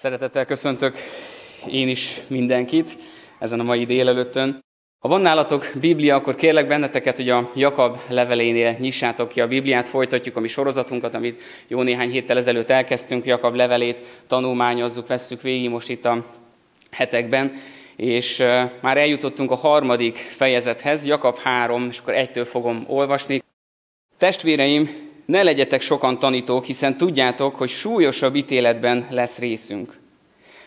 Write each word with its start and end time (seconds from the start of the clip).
Szeretettel 0.00 0.44
köszöntök 0.44 0.96
én 1.70 1.88
is 1.88 2.20
mindenkit 2.26 2.96
ezen 3.38 3.60
a 3.60 3.62
mai 3.62 3.84
délelőttön. 3.84 4.64
Ha 4.98 5.08
van 5.08 5.20
nálatok 5.20 5.70
Biblia, 5.80 6.14
akkor 6.14 6.34
kérlek 6.34 6.66
benneteket, 6.66 7.16
hogy 7.16 7.28
a 7.28 7.50
Jakab 7.54 7.96
levelénél 8.08 8.76
nyissátok 8.78 9.28
ki 9.28 9.40
a 9.40 9.48
Bibliát, 9.48 9.88
folytatjuk 9.88 10.36
a 10.36 10.40
mi 10.40 10.48
sorozatunkat, 10.48 11.14
amit 11.14 11.40
jó 11.68 11.82
néhány 11.82 12.10
héttel 12.10 12.36
ezelőtt 12.36 12.70
elkezdtünk, 12.70 13.24
Jakab 13.24 13.54
levelét 13.54 14.22
tanulmányozzuk, 14.26 15.06
vesszük 15.06 15.42
végig 15.42 15.70
most 15.70 15.88
itt 15.88 16.04
a 16.04 16.24
hetekben, 16.90 17.52
és 17.96 18.36
már 18.80 18.96
eljutottunk 18.96 19.50
a 19.50 19.54
harmadik 19.54 20.16
fejezethez, 20.16 21.06
Jakab 21.06 21.38
3, 21.38 21.86
és 21.90 21.98
akkor 21.98 22.14
egytől 22.14 22.44
fogom 22.44 22.84
olvasni. 22.88 23.42
Testvéreim, 24.18 25.07
ne 25.28 25.42
legyetek 25.42 25.80
sokan 25.80 26.18
tanítók, 26.18 26.64
hiszen 26.64 26.96
tudjátok, 26.96 27.56
hogy 27.56 27.68
súlyosabb 27.68 28.34
ítéletben 28.34 29.06
lesz 29.10 29.38
részünk. 29.38 29.98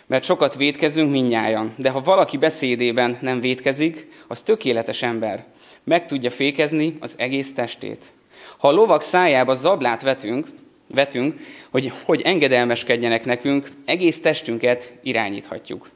Mert 0.05 0.23
sokat 0.23 0.55
védkezünk 0.55 1.12
minnyájan, 1.12 1.73
de 1.77 1.90
ha 1.90 2.02
valaki 2.02 2.38
beszédében 2.38 3.18
nem 3.21 3.40
védkezik, 3.40 4.08
az 4.27 4.41
tökéletes 4.41 5.02
ember. 5.02 5.45
Meg 5.84 6.05
tudja 6.05 6.30
fékezni 6.30 6.98
az 6.99 7.16
egész 7.18 7.54
testét. 7.54 8.12
Ha 8.58 8.68
a 8.68 8.71
lovak 8.71 9.02
szájába 9.02 9.54
zablát 9.54 10.02
vetünk, 10.02 10.48
vetünk, 10.93 11.40
hogy, 11.71 11.91
hogy 12.04 12.21
engedelmeskedjenek 12.21 13.26
nekünk, 13.26 13.70
egész 13.85 14.21
testünket 14.21 14.93
irányíthatjuk. 15.04 15.90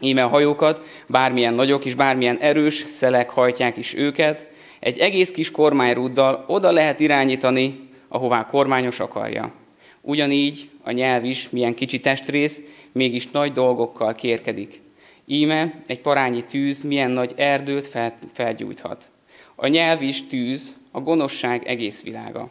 Íme 0.00 0.24
a 0.24 0.28
hajókat, 0.28 0.82
bármilyen 1.06 1.54
nagyok 1.54 1.84
és 1.84 1.94
bármilyen 1.94 2.38
erős 2.38 2.74
szelek 2.74 3.30
hajtják 3.30 3.76
is 3.76 3.94
őket, 3.94 4.46
egy 4.80 4.98
egész 4.98 5.30
kis 5.30 5.50
kormányrúddal 5.50 6.44
oda 6.46 6.70
lehet 6.70 7.00
irányítani, 7.00 7.87
ahová 8.08 8.46
kormányos 8.46 9.00
akarja. 9.00 9.52
Ugyanígy 10.00 10.70
a 10.82 10.90
nyelv 10.90 11.24
is, 11.24 11.50
milyen 11.50 11.74
kicsi 11.74 12.00
testrész, 12.00 12.62
mégis 12.92 13.30
nagy 13.30 13.52
dolgokkal 13.52 14.14
kérkedik. 14.14 14.80
Íme 15.26 15.82
egy 15.86 16.00
parányi 16.00 16.44
tűz 16.44 16.82
milyen 16.82 17.10
nagy 17.10 17.32
erdőt 17.36 17.86
fel, 17.86 18.18
felgyújthat. 18.32 19.08
A 19.54 19.66
nyelv 19.66 20.02
is 20.02 20.26
tűz, 20.26 20.74
a 20.90 21.00
gonoszság 21.00 21.66
egész 21.66 22.02
világa. 22.02 22.50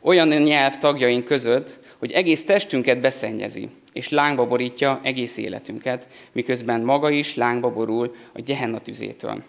Olyan 0.00 0.30
a 0.30 0.38
nyelv 0.38 0.78
tagjaink 0.78 1.24
között, 1.24 1.78
hogy 1.98 2.12
egész 2.12 2.44
testünket 2.44 3.00
beszennyezi, 3.00 3.68
és 3.92 4.08
lángba 4.08 4.46
borítja 4.46 5.00
egész 5.02 5.36
életünket, 5.36 6.08
miközben 6.32 6.80
maga 6.80 7.10
is 7.10 7.34
lángba 7.34 7.70
borul 7.70 8.14
a 8.32 8.40
gyehenna 8.40 8.78
tüzétől. 8.78 9.42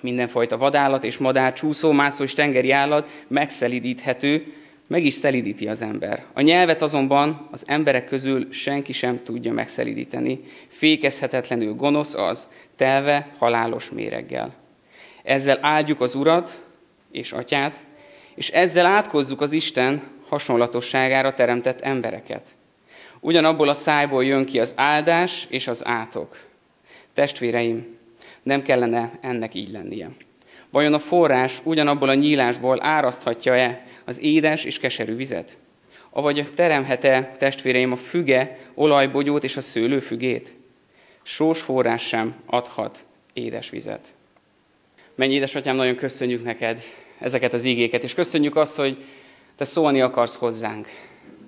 Mindenfajta 0.00 0.58
vadállat 0.58 1.04
és 1.04 1.18
madár, 1.18 1.52
csúszó, 1.52 1.92
mászó 1.92 2.22
és 2.22 2.34
tengeri 2.34 2.70
állat 2.70 3.08
megszelidíthető, 3.28 4.52
meg 4.86 5.04
is 5.04 5.14
szelidíti 5.14 5.68
az 5.68 5.82
ember. 5.82 6.24
A 6.34 6.40
nyelvet 6.40 6.82
azonban 6.82 7.48
az 7.50 7.64
emberek 7.66 8.04
közül 8.04 8.52
senki 8.52 8.92
sem 8.92 9.22
tudja 9.22 9.52
megszelidíteni. 9.52 10.40
Fékezhetetlenül 10.68 11.74
gonosz 11.74 12.14
az, 12.14 12.48
telve 12.76 13.34
halálos 13.38 13.90
méreggel. 13.90 14.54
Ezzel 15.22 15.58
áldjuk 15.60 16.00
az 16.00 16.14
Urat 16.14 16.60
és 17.12 17.32
Atyát, 17.32 17.84
és 18.34 18.50
ezzel 18.50 18.86
átkozzuk 18.86 19.40
az 19.40 19.52
Isten 19.52 20.02
hasonlatosságára 20.28 21.34
teremtett 21.34 21.80
embereket. 21.80 22.48
Ugyanabból 23.20 23.68
a 23.68 23.74
szájból 23.74 24.24
jön 24.24 24.44
ki 24.44 24.60
az 24.60 24.72
áldás 24.76 25.46
és 25.50 25.68
az 25.68 25.86
átok. 25.86 26.38
Testvéreim, 27.14 27.96
nem 28.42 28.62
kellene 28.62 29.18
ennek 29.20 29.54
így 29.54 29.70
lennie. 29.70 30.10
Vajon 30.72 30.94
a 30.94 30.98
forrás 30.98 31.60
ugyanabból 31.64 32.08
a 32.08 32.14
nyílásból 32.14 32.84
áraszthatja-e 32.84 33.86
az 34.04 34.22
édes 34.22 34.64
és 34.64 34.78
keserű 34.78 35.14
vizet? 35.14 35.56
Avagy 36.10 36.52
teremhet-e, 36.54 37.30
testvéreim, 37.38 37.92
a 37.92 37.96
füge 37.96 38.58
olajbogyót 38.74 39.44
és 39.44 39.56
a 39.56 39.60
szőlőfügét? 39.60 40.52
Sós 41.22 41.60
forrás 41.60 42.06
sem 42.06 42.34
adhat 42.46 43.04
édes 43.32 43.70
vizet. 43.70 44.08
Mennyi 45.14 45.34
édesatyám, 45.34 45.76
nagyon 45.76 45.96
köszönjük 45.96 46.44
neked 46.44 46.82
ezeket 47.18 47.52
az 47.52 47.64
igéket, 47.64 48.04
és 48.04 48.14
köszönjük 48.14 48.56
azt, 48.56 48.76
hogy 48.76 49.04
te 49.56 49.64
szólni 49.64 50.00
akarsz 50.00 50.36
hozzánk. 50.36 50.88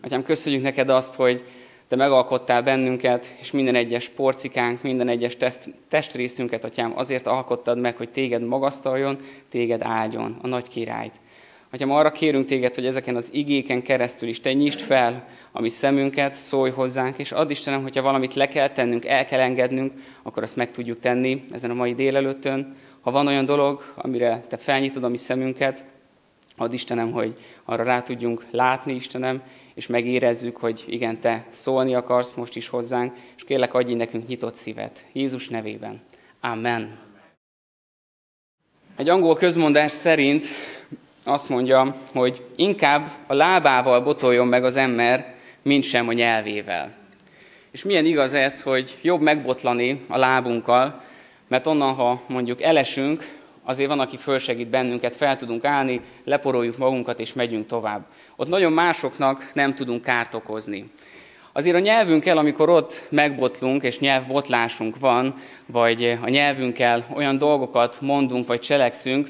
Atyám, 0.03 0.23
köszönjük 0.23 0.63
neked 0.63 0.89
azt, 0.89 1.15
hogy 1.15 1.45
te 1.95 2.01
megalkottál 2.01 2.63
bennünket, 2.63 3.35
és 3.41 3.51
minden 3.51 3.75
egyes 3.75 4.09
porcikánk, 4.09 4.83
minden 4.83 5.09
egyes 5.09 5.37
test, 5.37 5.69
testrészünket, 5.89 6.65
atyám, 6.65 6.93
azért 6.97 7.27
alkottad 7.27 7.79
meg, 7.79 7.97
hogy 7.97 8.11
téged 8.11 8.43
magasztaljon, 8.43 9.17
téged 9.49 9.83
áldjon, 9.83 10.39
a 10.43 10.47
nagy 10.47 10.69
királyt. 10.69 11.13
Atyám, 11.71 11.91
arra 11.91 12.13
kérünk 12.13 12.47
téged, 12.47 12.75
hogy 12.75 12.87
ezeken 12.87 13.17
az 13.17 13.31
igéken 13.33 13.83
keresztül 13.83 14.29
is 14.29 14.41
te 14.41 14.53
nyisd 14.53 14.81
fel 14.81 15.27
a 15.53 15.61
mi 15.61 15.69
szemünket, 15.69 16.35
szólj 16.35 16.71
hozzánk, 16.71 17.19
és 17.19 17.33
add 17.33 17.51
Istenem, 17.51 17.83
hogyha 17.83 18.03
valamit 18.03 18.35
le 18.35 18.49
kell 18.49 18.69
tennünk, 18.69 19.05
el 19.05 19.25
kell 19.25 19.41
engednünk, 19.41 19.93
akkor 20.23 20.43
azt 20.43 20.57
meg 20.57 20.71
tudjuk 20.71 20.99
tenni 20.99 21.45
ezen 21.53 21.71
a 21.71 21.75
mai 21.75 21.95
délelőttön. 21.95 22.77
Ha 23.01 23.11
van 23.11 23.27
olyan 23.27 23.45
dolog, 23.45 23.93
amire 23.95 24.45
te 24.49 24.57
felnyitod 24.57 25.05
a 25.05 25.09
mi 25.09 25.17
szemünket, 25.17 25.85
add 26.57 26.73
Istenem, 26.73 27.13
hogy 27.13 27.33
arra 27.65 27.83
rá 27.83 28.03
tudjunk 28.03 28.45
látni, 28.51 28.95
Istenem, 28.95 29.43
és 29.75 29.87
megérezzük, 29.87 30.57
hogy 30.57 30.85
igen, 30.87 31.21
te 31.21 31.47
szólni 31.51 31.95
akarsz 31.95 32.33
most 32.33 32.57
is 32.57 32.69
hozzánk, 32.69 33.15
és 33.37 33.45
kérlek, 33.45 33.75
adj 33.75 33.93
nekünk 33.93 34.27
nyitott 34.27 34.55
szívet. 34.55 35.07
Jézus 35.13 35.49
nevében. 35.49 36.01
Amen. 36.41 36.99
Egy 38.97 39.09
angol 39.09 39.35
közmondás 39.35 39.91
szerint 39.91 40.47
azt 41.25 41.49
mondja, 41.49 41.97
hogy 42.13 42.45
inkább 42.57 43.11
a 43.27 43.35
lábával 43.35 44.01
botoljon 44.01 44.47
meg 44.47 44.65
az 44.65 44.77
ember, 44.77 45.35
mint 45.63 45.85
sem 45.85 46.09
a 46.09 46.13
nyelvével. 46.13 46.95
És 47.71 47.85
milyen 47.85 48.05
igaz 48.05 48.35
ez, 48.35 48.63
hogy 48.63 48.99
jobb 49.03 49.21
megbotlani 49.21 50.05
a 50.09 50.17
lábunkkal, 50.17 51.03
mert 51.49 51.67
onnan, 51.67 51.95
ha 51.95 52.23
mondjuk 52.29 52.63
elesünk, 52.63 53.43
azért 53.65 53.89
van, 53.89 54.01
aki 54.01 54.17
fölsegít 54.17 54.69
bennünket, 54.69 55.17
fel 55.17 55.37
tudunk 55.37 55.65
állni, 55.65 56.01
leporoljuk 56.25 56.77
magunkat 56.77 57.21
és 57.21 57.33
megyünk 57.33 57.67
tovább. 57.67 58.05
Ott 58.37 58.49
nagyon 58.49 58.73
másoknak 58.73 59.51
nem 59.55 59.75
tudunk 59.75 60.03
kárt 60.03 60.35
okozni. 60.35 60.91
Azért 61.53 61.77
a 61.77 61.79
nyelvünkkel, 61.79 62.39
amikor 62.39 62.69
ott 62.69 63.07
megbotlunk, 63.11 63.83
és 63.83 63.99
nyelvbotlásunk 63.99 64.99
van, 64.99 65.35
vagy 65.67 66.19
a 66.23 66.29
nyelvünkkel 66.29 67.07
olyan 67.15 67.39
dolgokat 67.39 67.99
mondunk, 68.01 68.47
vagy 68.47 68.61
cselekszünk, 68.61 69.29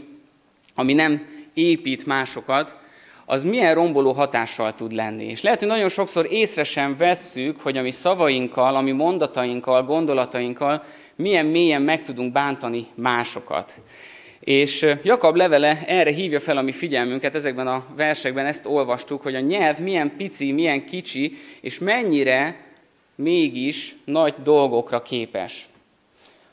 ami 0.74 0.92
nem 0.92 1.26
épít 1.54 2.06
másokat, 2.06 2.76
az 3.26 3.44
milyen 3.44 3.74
romboló 3.74 4.12
hatással 4.12 4.74
tud 4.74 4.92
lenni. 4.92 5.24
És 5.24 5.42
lehet, 5.42 5.58
hogy 5.58 5.68
nagyon 5.68 5.88
sokszor 5.88 6.26
észre 6.32 6.64
sem 6.64 6.96
vesszük, 6.96 7.60
hogy 7.60 7.76
a 7.76 7.82
mi 7.82 7.90
szavainkkal, 7.90 8.76
a 8.76 8.80
mi 8.80 8.92
mondatainkkal, 8.92 9.82
gondolatainkkal 9.82 10.82
milyen 11.16 11.46
mélyen 11.46 11.82
meg 11.82 12.02
tudunk 12.02 12.32
bántani 12.32 12.86
másokat. 12.94 13.80
És 14.44 14.86
Jakab 15.02 15.36
levele 15.36 15.84
erre 15.86 16.10
hívja 16.10 16.40
fel 16.40 16.56
a 16.56 16.62
mi 16.62 16.72
figyelmünket, 16.72 17.34
ezekben 17.34 17.66
a 17.66 17.86
versekben 17.96 18.46
ezt 18.46 18.66
olvastuk, 18.66 19.22
hogy 19.22 19.34
a 19.34 19.40
nyelv 19.40 19.78
milyen 19.78 20.12
pici, 20.16 20.52
milyen 20.52 20.84
kicsi, 20.84 21.36
és 21.60 21.78
mennyire 21.78 22.56
mégis 23.14 23.96
nagy 24.04 24.34
dolgokra 24.42 25.02
képes. 25.02 25.68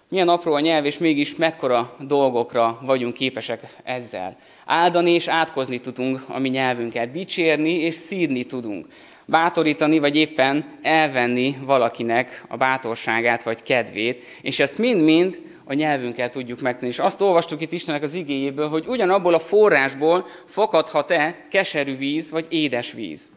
Milyen 0.07 0.29
apró 0.29 0.53
a 0.53 0.59
nyelv, 0.59 0.85
és 0.85 0.97
mégis 0.97 1.35
mekkora 1.35 1.95
dolgokra 1.99 2.79
vagyunk 2.81 3.13
képesek 3.13 3.61
ezzel. 3.83 4.37
Áldani 4.65 5.11
és 5.11 5.27
átkozni 5.27 5.79
tudunk 5.79 6.23
a 6.27 6.39
mi 6.39 6.49
nyelvünket, 6.49 7.11
dicsérni 7.11 7.73
és 7.73 7.95
szídni 7.95 8.43
tudunk. 8.43 8.87
Bátorítani, 9.25 9.99
vagy 9.99 10.15
éppen 10.15 10.73
elvenni 10.81 11.55
valakinek 11.65 12.43
a 12.49 12.57
bátorságát 12.57 13.43
vagy 13.43 13.63
kedvét, 13.63 14.23
és 14.41 14.59
ezt 14.59 14.77
mind-mind 14.77 15.41
a 15.71 15.73
nyelvünkkel 15.73 16.29
tudjuk 16.29 16.61
megtenni. 16.61 16.91
És 16.91 16.99
azt 16.99 17.21
olvastuk 17.21 17.61
itt 17.61 17.71
Istennek 17.71 18.03
az 18.03 18.13
igéjéből, 18.13 18.69
hogy 18.69 18.85
ugyanabból 18.87 19.33
a 19.33 19.39
forrásból 19.39 20.27
fakadhat-e 20.45 21.45
keserű 21.49 21.97
víz 21.97 22.31
vagy 22.31 22.45
édes 22.49 22.91
víz. 22.91 23.29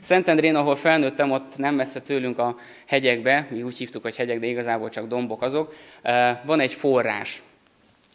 Szentendrén, 0.00 0.54
ahol 0.54 0.76
felnőttem, 0.76 1.30
ott 1.30 1.56
nem 1.56 1.74
messze 1.74 2.00
tőlünk 2.00 2.38
a 2.38 2.56
hegyekbe, 2.86 3.46
mi 3.50 3.62
úgy 3.62 3.76
hívtuk, 3.76 4.02
hogy 4.02 4.16
hegyek, 4.16 4.40
de 4.40 4.46
igazából 4.46 4.88
csak 4.88 5.06
dombok 5.06 5.42
azok, 5.42 5.74
van 6.44 6.60
egy 6.60 6.72
forrás. 6.72 7.42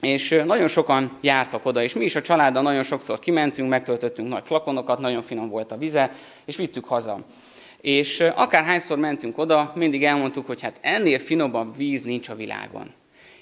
És 0.02 0.42
nagyon 0.46 0.68
sokan 0.68 1.18
jártak 1.22 1.66
oda, 1.66 1.84
és 1.84 1.94
mi 1.94 2.04
is 2.04 2.16
a 2.16 2.22
családdal 2.22 2.64
nagyon 2.64 2.84
sokszor 2.84 3.20
kimentünk, 3.20 3.70
megtöltöttünk 3.70 4.28
nagy 4.28 4.44
flakonokat, 4.46 5.00
nagyon 5.00 5.22
finom 5.22 5.50
volt 5.50 5.72
a 5.72 5.78
vize, 5.78 6.12
és 6.46 6.56
vittük 6.56 6.86
haza. 6.86 7.20
És 7.82 8.20
akárhányszor 8.20 8.98
mentünk 8.98 9.38
oda, 9.38 9.72
mindig 9.76 10.04
elmondtuk, 10.04 10.48
hogy 10.48 10.62
hát 10.62 10.78
ennél 10.82 11.20
finomabb 11.20 11.78
víz 11.78 12.04
nincs 12.04 12.30
a 12.30 12.36
világon. 12.36 12.94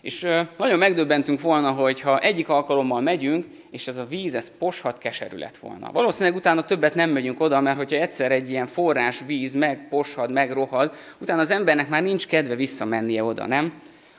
És 0.02 0.28
nagyon 0.58 0.78
megdöbbentünk 0.78 1.42
volna, 1.42 1.72
hogy 1.72 2.02
ha 2.02 2.20
egyik 2.20 2.50
alkalommal 2.50 3.02
megyünk, 3.02 3.46
és 3.72 3.88
ez 3.88 3.98
a 3.98 4.06
víz, 4.06 4.36
ez 4.36 4.52
poshat 4.58 4.98
keserű 4.98 5.38
lett 5.38 5.58
volna. 5.58 5.92
Valószínűleg 5.92 6.38
utána 6.38 6.66
többet 6.66 6.96
nem 6.96 7.10
megyünk 7.10 7.40
oda, 7.40 7.62
mert 7.62 7.78
hogyha 7.78 7.96
egyszer 7.96 8.32
egy 8.32 8.50
ilyen 8.50 8.68
forrás 8.68 9.22
víz 9.26 9.54
megposhad, 9.54 10.32
megrohad, 10.32 10.96
utána 11.18 11.42
az 11.42 11.52
embernek 11.52 11.90
már 11.90 12.02
nincs 12.02 12.28
kedve 12.28 12.56
visszamennie 12.56 13.24
oda, 13.24 13.48
nem? 13.48 13.74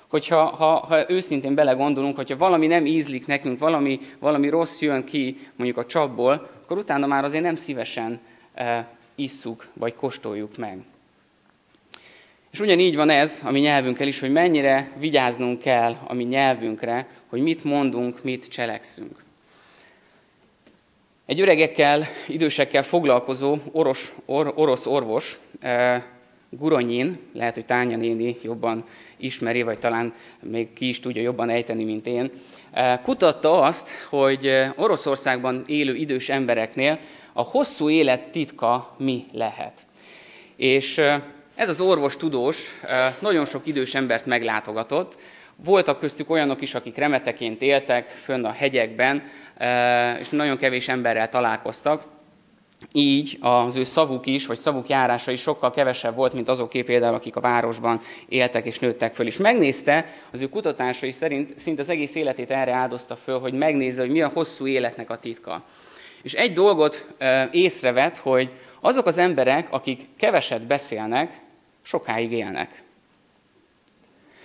Hogyha 0.09 0.45
ha, 0.45 0.79
ha 0.79 1.11
őszintén 1.11 1.55
belegondolunk, 1.55 2.17
hogyha 2.17 2.37
valami 2.37 2.67
nem 2.67 2.87
ízlik 2.87 3.27
nekünk, 3.27 3.59
valami, 3.59 4.01
valami 4.19 4.49
rossz 4.49 4.81
jön 4.81 5.05
ki 5.05 5.37
mondjuk 5.57 5.79
a 5.79 5.87
csapból, 5.87 6.51
akkor 6.63 6.79
utána 6.79 7.07
már 7.07 7.25
azért 7.25 7.45
nem 7.45 7.57
szívesen 7.57 8.21
e, 8.55 8.89
isszuk, 9.15 9.69
vagy 9.73 9.95
kóstoljuk 9.95 10.57
meg. 10.57 10.79
És 12.53 12.61
ugyanígy 12.61 12.97
van 12.97 13.11
ez 13.11 13.41
a 13.45 13.51
mi 13.51 13.61
nyelvünkkel 13.61 14.07
is, 14.07 14.21
hogy 14.21 14.33
mennyire 14.33 14.91
vigyáznunk 14.99 15.59
kell 15.59 15.97
a 16.07 16.15
mi 16.15 16.25
nyelvünkre, 16.25 17.07
hogy 17.27 17.41
mit 17.41 17.65
mondunk, 17.65 18.23
mit 18.23 18.49
cselekszünk. 18.49 19.25
Egy 21.27 21.41
öregekkel, 21.41 22.05
idősekkel 22.29 22.83
foglalkozó 22.83 23.57
oros, 23.71 24.13
or, 24.27 24.53
orosz 24.57 24.87
orvos, 24.87 25.39
eh, 25.61 26.03
Guronyin, 26.51 27.19
lehet, 27.33 27.55
hogy 27.55 27.65
Tánya 27.65 27.97
néni 27.97 28.37
jobban 28.43 28.85
ismeri, 29.17 29.63
vagy 29.63 29.79
talán 29.79 30.15
még 30.41 30.73
ki 30.73 30.89
is 30.89 31.01
tudja 31.01 31.23
jobban 31.23 31.51
ejteni, 31.51 31.85
mint 31.85 32.07
én, 32.07 32.31
eh, 32.71 32.99
kutatta 33.03 33.61
azt, 33.61 33.91
hogy 34.09 34.47
eh, 34.47 34.71
Oroszországban 34.77 35.63
élő 35.67 35.95
idős 35.95 36.29
embereknél 36.29 36.99
a 37.33 37.43
hosszú 37.43 37.91
élet 37.91 38.31
titka 38.31 38.95
mi 38.99 39.25
lehet. 39.33 39.85
És 40.57 41.01
ez 41.63 41.69
az 41.69 41.81
orvos 41.81 42.17
tudós 42.17 42.71
nagyon 43.19 43.45
sok 43.45 43.67
idős 43.67 43.95
embert 43.95 44.27
meglátogatott, 44.27 45.19
voltak 45.65 45.99
köztük 45.99 46.31
olyanok 46.31 46.61
is, 46.61 46.75
akik 46.75 46.97
remeteként 46.97 47.63
éltek 47.63 48.07
fönn 48.07 48.45
a 48.45 48.53
hegyekben, 48.53 49.23
és 50.21 50.29
nagyon 50.29 50.57
kevés 50.57 50.89
emberrel 50.89 51.29
találkoztak. 51.29 52.05
Így 52.93 53.39
az 53.41 53.77
ő 53.77 53.83
szavuk 53.83 54.27
is, 54.27 54.47
vagy 54.47 54.57
szavuk 54.57 54.89
járása 54.89 55.31
is 55.31 55.41
sokkal 55.41 55.71
kevesebb 55.71 56.15
volt, 56.15 56.33
mint 56.33 56.49
azoké 56.49 56.83
például, 56.83 57.15
akik 57.15 57.37
a 57.37 57.41
városban 57.41 58.01
éltek 58.29 58.65
és 58.65 58.79
nőttek 58.79 59.15
föl. 59.15 59.27
És 59.27 59.37
megnézte, 59.37 60.07
az 60.33 60.41
ő 60.41 60.49
kutatásai 60.49 61.13
szerint 61.13 61.59
szinte 61.59 61.81
az 61.83 61.89
egész 61.89 62.15
életét 62.15 62.51
erre 62.51 62.73
áldozta 62.73 63.17
föl, 63.17 63.39
hogy 63.39 63.53
megnézze, 63.53 64.01
hogy 64.01 64.11
mi 64.11 64.23
a 64.23 64.31
hosszú 64.35 64.67
életnek 64.67 65.11
a 65.11 65.19
titka. 65.19 65.63
És 66.23 66.33
egy 66.33 66.53
dolgot 66.53 67.07
észrevett, 67.51 68.17
hogy 68.17 68.53
azok 68.81 69.07
az 69.07 69.19
emberek, 69.19 69.67
akik 69.71 70.01
keveset 70.19 70.67
beszélnek, 70.67 71.41
sokáig 71.83 72.33
élnek. 72.33 72.83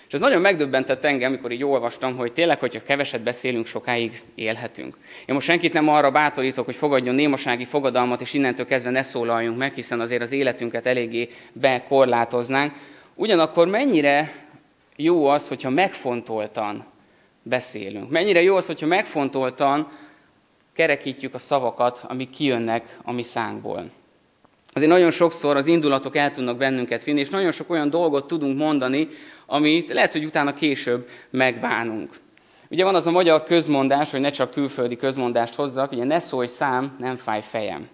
És 0.07 0.13
ez 0.13 0.19
nagyon 0.19 0.41
megdöbbentett 0.41 1.03
engem, 1.03 1.31
amikor 1.31 1.51
így 1.51 1.63
olvastam, 1.63 2.15
hogy 2.15 2.33
tényleg, 2.33 2.59
hogyha 2.59 2.83
keveset 2.83 3.21
beszélünk, 3.21 3.65
sokáig 3.65 4.21
élhetünk. 4.35 4.97
Én 5.25 5.33
most 5.35 5.47
senkit 5.47 5.73
nem 5.73 5.87
arra 5.87 6.11
bátorítok, 6.11 6.65
hogy 6.65 6.75
fogadjon 6.75 7.15
némasági 7.15 7.65
fogadalmat, 7.65 8.21
és 8.21 8.33
innentől 8.33 8.65
kezdve 8.65 8.89
ne 8.89 9.01
szólaljunk 9.01 9.57
meg, 9.57 9.73
hiszen 9.73 9.99
azért 9.99 10.21
az 10.21 10.31
életünket 10.31 10.85
eléggé 10.85 11.29
bekorlátoznánk. 11.53 12.73
Ugyanakkor 13.15 13.67
mennyire 13.67 14.31
jó 14.95 15.25
az, 15.25 15.47
hogyha 15.47 15.69
megfontoltan 15.69 16.85
beszélünk. 17.43 18.09
Mennyire 18.09 18.41
jó 18.41 18.55
az, 18.55 18.65
hogyha 18.65 18.87
megfontoltan 18.87 19.91
kerekítjük 20.73 21.33
a 21.33 21.39
szavakat, 21.39 22.05
amik 22.07 22.29
kijönnek 22.29 22.97
a 23.03 23.11
mi 23.11 23.21
szánkból. 23.21 23.89
Azért 24.77 24.91
nagyon 24.91 25.11
sokszor 25.11 25.55
az 25.55 25.67
indulatok 25.67 26.15
el 26.15 26.31
tudnak 26.31 26.57
bennünket 26.57 27.03
vinni, 27.03 27.19
és 27.19 27.29
nagyon 27.29 27.51
sok 27.51 27.69
olyan 27.69 27.89
dolgot 27.89 28.27
tudunk 28.27 28.57
mondani, 28.57 29.07
amit 29.45 29.93
lehet, 29.93 30.11
hogy 30.11 30.25
utána 30.25 30.53
később 30.53 31.07
megbánunk. 31.29 32.09
Ugye 32.69 32.83
van 32.83 32.95
az 32.95 33.07
a 33.07 33.11
magyar 33.11 33.43
közmondás, 33.43 34.11
hogy 34.11 34.19
ne 34.19 34.29
csak 34.29 34.51
külföldi 34.51 34.95
közmondást 34.95 35.55
hozzak, 35.55 35.91
ugye 35.91 36.03
ne 36.03 36.19
szólj 36.19 36.47
szám, 36.47 36.95
nem 36.99 37.15
fáj 37.15 37.41
fejem. 37.41 37.87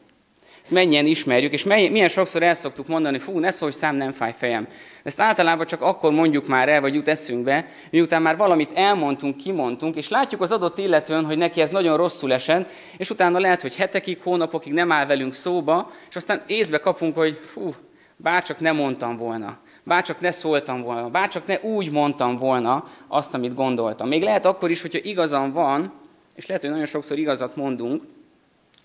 Ezt 0.61 0.71
mennyien 0.71 1.05
ismerjük, 1.05 1.53
és 1.53 1.63
milyen 1.63 2.07
sokszor 2.07 2.43
el 2.43 2.53
szoktuk 2.53 2.87
mondani, 2.87 3.19
fú, 3.19 3.39
ne 3.39 3.51
szólj 3.51 3.71
szám, 3.71 3.95
nem 3.95 4.11
fáj 4.11 4.33
fejem. 4.37 4.67
Ezt 5.03 5.19
általában 5.19 5.65
csak 5.65 5.81
akkor 5.81 6.11
mondjuk 6.11 6.47
már 6.47 6.69
el, 6.69 6.81
vagy 6.81 6.93
jut 6.93 7.07
eszünkbe, 7.07 7.65
miután 7.89 8.21
már 8.21 8.37
valamit 8.37 8.71
elmondtunk, 8.73 9.37
kimondtunk, 9.37 9.95
és 9.95 10.09
látjuk 10.09 10.41
az 10.41 10.51
adott 10.51 10.77
illetőn, 10.77 11.25
hogy 11.25 11.37
neki 11.37 11.61
ez 11.61 11.69
nagyon 11.69 11.97
rosszul 11.97 12.33
esett, 12.33 12.69
és 12.97 13.09
utána 13.09 13.39
lehet, 13.39 13.61
hogy 13.61 13.75
hetekig, 13.75 14.21
hónapokig 14.21 14.73
nem 14.73 14.91
áll 14.91 15.05
velünk 15.05 15.33
szóba, 15.33 15.91
és 16.09 16.15
aztán 16.15 16.43
észbe 16.47 16.79
kapunk, 16.79 17.15
hogy 17.15 17.39
fú, 17.43 17.73
bárcsak 18.15 18.59
nem 18.59 18.75
mondtam 18.75 19.17
volna, 19.17 19.57
bárcsak 19.83 20.19
ne 20.19 20.31
szóltam 20.31 20.81
volna, 20.81 21.09
bárcsak 21.09 21.47
ne 21.47 21.59
úgy 21.61 21.91
mondtam 21.91 22.35
volna 22.35 22.83
azt, 23.07 23.33
amit 23.33 23.55
gondoltam. 23.55 24.07
Még 24.07 24.23
lehet 24.23 24.45
akkor 24.45 24.69
is, 24.69 24.81
hogyha 24.81 24.99
igazam 25.01 25.51
van, 25.51 25.91
és 26.35 26.45
lehet, 26.45 26.61
hogy 26.61 26.71
nagyon 26.71 26.85
sokszor 26.85 27.17
igazat 27.17 27.55
mondunk, 27.55 28.03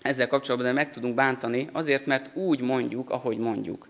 ezzel 0.01 0.27
kapcsolatban 0.27 0.69
de 0.69 0.75
meg 0.75 0.91
tudunk 0.91 1.15
bántani, 1.15 1.69
azért, 1.73 2.05
mert 2.05 2.29
úgy 2.33 2.61
mondjuk, 2.61 3.09
ahogy 3.09 3.37
mondjuk. 3.37 3.88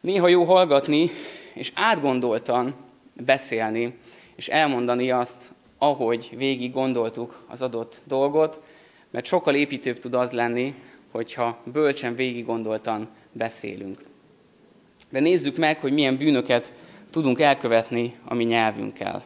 Néha 0.00 0.28
jó 0.28 0.44
hallgatni, 0.44 1.10
és 1.54 1.72
átgondoltan 1.74 2.74
beszélni, 3.12 3.98
és 4.34 4.48
elmondani 4.48 5.10
azt, 5.10 5.52
ahogy 5.78 6.30
végig 6.36 6.72
gondoltuk 6.72 7.44
az 7.48 7.62
adott 7.62 8.00
dolgot, 8.04 8.60
mert 9.10 9.24
sokkal 9.24 9.54
építőbb 9.54 9.98
tud 9.98 10.14
az 10.14 10.32
lenni, 10.32 10.74
hogyha 11.10 11.58
bölcsen 11.72 12.14
végig 12.14 12.46
gondoltan 12.46 13.08
beszélünk. 13.32 14.00
De 15.10 15.20
nézzük 15.20 15.56
meg, 15.56 15.78
hogy 15.80 15.92
milyen 15.92 16.16
bűnöket 16.16 16.72
tudunk 17.10 17.40
elkövetni 17.40 18.14
a 18.24 18.34
mi 18.34 18.44
nyelvünkkel. 18.44 19.22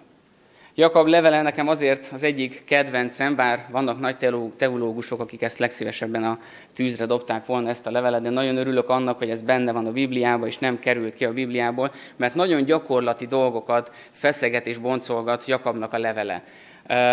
Jakab 0.75 1.07
levele 1.07 1.43
nekem 1.43 1.69
azért 1.69 2.09
az 2.13 2.23
egyik 2.23 2.63
kedvencem, 2.65 3.37
bár 3.37 3.67
vannak 3.71 4.01
nagy 4.01 4.17
teológusok, 4.57 5.21
akik 5.21 5.43
ezt 5.43 5.59
legszívesebben 5.59 6.25
a 6.25 6.39
tűzre 6.75 7.07
dobták 7.07 7.47
volna 7.47 7.69
ezt 7.69 7.87
a 7.87 7.91
levelet, 7.91 8.23
de 8.23 8.31
nagyon 8.31 8.57
örülök 8.57 8.89
annak, 8.89 9.19
hogy 9.19 9.31
ez 9.31 9.43
benne 9.43 9.73
van 9.73 9.87
a 9.87 9.93
Bibliában, 9.93 10.49
és 10.49 10.59
nem 10.59 10.79
került 10.79 11.15
ki 11.15 11.25
a 11.25 11.33
Bibliából, 11.33 11.93
mert 12.17 12.35
nagyon 12.35 12.65
gyakorlati 12.65 13.27
dolgokat 13.27 13.93
feszeget 14.11 14.67
és 14.67 14.79
boncolgat 14.79 15.45
Jakabnak 15.45 15.93
a 15.93 15.99
levele. 15.99 16.43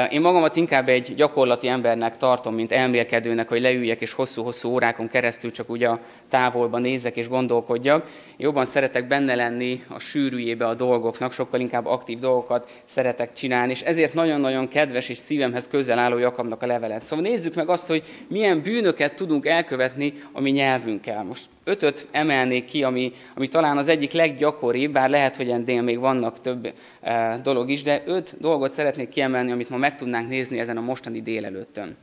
Én 0.09 0.21
magamat 0.21 0.55
inkább 0.55 0.89
egy 0.89 1.13
gyakorlati 1.15 1.67
embernek 1.67 2.17
tartom, 2.17 2.55
mint 2.55 2.71
elmélkedőnek, 2.71 3.47
hogy 3.47 3.61
leüljek 3.61 4.01
és 4.01 4.13
hosszú-hosszú 4.13 4.69
órákon 4.69 5.07
keresztül 5.07 5.51
csak 5.51 5.69
ugye 5.69 5.87
a 5.87 5.99
távolba 6.29 6.77
nézek 6.77 7.15
és 7.15 7.27
gondolkodjak. 7.27 8.11
Jobban 8.37 8.65
szeretek 8.65 9.07
benne 9.07 9.35
lenni 9.35 9.83
a 9.89 9.99
sűrűjébe 9.99 10.67
a 10.67 10.73
dolgoknak, 10.73 11.31
sokkal 11.31 11.59
inkább 11.59 11.85
aktív 11.85 12.19
dolgokat 12.19 12.69
szeretek 12.85 13.33
csinálni, 13.33 13.71
és 13.71 13.81
ezért 13.81 14.13
nagyon-nagyon 14.13 14.67
kedves 14.67 15.09
és 15.09 15.17
szívemhez 15.17 15.67
közel 15.67 15.99
álló 15.99 16.17
Jakabnak 16.17 16.61
a 16.61 16.65
levelet. 16.65 17.03
Szóval 17.03 17.25
nézzük 17.25 17.55
meg 17.55 17.69
azt, 17.69 17.87
hogy 17.87 18.03
milyen 18.27 18.61
bűnöket 18.61 19.15
tudunk 19.15 19.45
elkövetni 19.45 20.13
a 20.31 20.41
mi 20.41 20.49
nyelvünkkel. 20.49 21.23
Most 21.23 21.45
ötöt 21.67 22.07
emelnék 22.11 22.65
ki, 22.65 22.83
ami, 22.83 23.11
ami 23.35 23.47
talán 23.47 23.77
az 23.77 23.87
egyik 23.87 24.11
leggyakoribb, 24.11 24.91
bár 24.91 25.09
lehet, 25.09 25.35
hogy 25.35 25.49
ennél 25.49 25.81
még 25.81 25.99
vannak 25.99 26.41
több 26.41 26.73
e, 27.01 27.39
dolog 27.43 27.69
is, 27.69 27.83
de 27.83 28.03
öt 28.05 28.35
dolgot 28.39 28.71
szeretnék 28.71 29.09
kiemelni, 29.09 29.51
amit 29.51 29.69
ma 29.69 29.77
meg 29.77 29.95
tudnánk 29.95 30.29
nézni 30.29 30.59
ezen 30.59 30.77
a 30.77 30.81
mostani 30.81 31.21
délelőttön. 31.21 31.95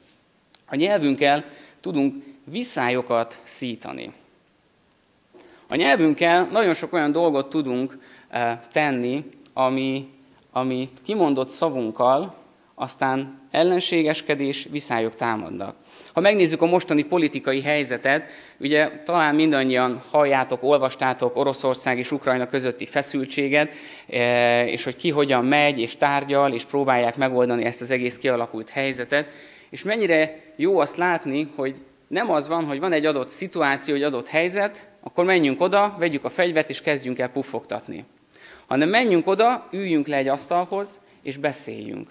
A 0.66 0.74
nyelvünkkel 0.74 1.44
tudunk 1.80 2.24
viszályokat 2.44 3.40
szítani. 3.42 4.12
A 5.68 5.74
nyelvünkkel 5.74 6.48
nagyon 6.52 6.74
sok 6.74 6.92
olyan 6.92 7.12
dolgot 7.12 7.48
tudunk 7.48 7.98
e, 8.28 8.68
tenni, 8.72 9.24
ami, 9.52 10.08
amit 10.52 11.00
kimondott 11.04 11.50
szavunkkal, 11.50 12.34
aztán 12.74 13.40
ellenségeskedés, 13.50 14.66
viszályok 14.70 15.14
támadnak. 15.14 15.76
Ha 16.14 16.20
megnézzük 16.20 16.62
a 16.62 16.66
mostani 16.66 17.02
politikai 17.02 17.62
helyzetet, 17.62 18.28
ugye 18.60 18.90
talán 19.04 19.34
mindannyian 19.34 20.02
halljátok, 20.10 20.62
olvastátok 20.62 21.36
Oroszország 21.36 21.98
és 21.98 22.12
Ukrajna 22.12 22.46
közötti 22.46 22.86
feszültséget, 22.86 23.72
e, 24.08 24.66
és 24.66 24.84
hogy 24.84 24.96
ki 24.96 25.10
hogyan 25.10 25.44
megy, 25.44 25.78
és 25.78 25.96
tárgyal, 25.96 26.52
és 26.52 26.64
próbálják 26.64 27.16
megoldani 27.16 27.64
ezt 27.64 27.80
az 27.80 27.90
egész 27.90 28.16
kialakult 28.16 28.68
helyzetet. 28.68 29.28
És 29.70 29.82
mennyire 29.82 30.40
jó 30.56 30.78
azt 30.78 30.96
látni, 30.96 31.48
hogy 31.56 31.74
nem 32.08 32.30
az 32.30 32.48
van, 32.48 32.64
hogy 32.64 32.80
van 32.80 32.92
egy 32.92 33.06
adott 33.06 33.28
szituáció, 33.28 33.94
egy 33.94 34.02
adott 34.02 34.28
helyzet, 34.28 34.88
akkor 35.00 35.24
menjünk 35.24 35.60
oda, 35.60 35.96
vegyük 35.98 36.24
a 36.24 36.30
fegyvert, 36.30 36.70
és 36.70 36.80
kezdjünk 36.80 37.18
el 37.18 37.28
puffogtatni. 37.28 38.04
Hanem 38.66 38.88
menjünk 38.88 39.26
oda, 39.26 39.68
üljünk 39.72 40.06
le 40.06 40.16
egy 40.16 40.28
asztalhoz, 40.28 41.00
és 41.22 41.36
beszéljünk. 41.36 42.10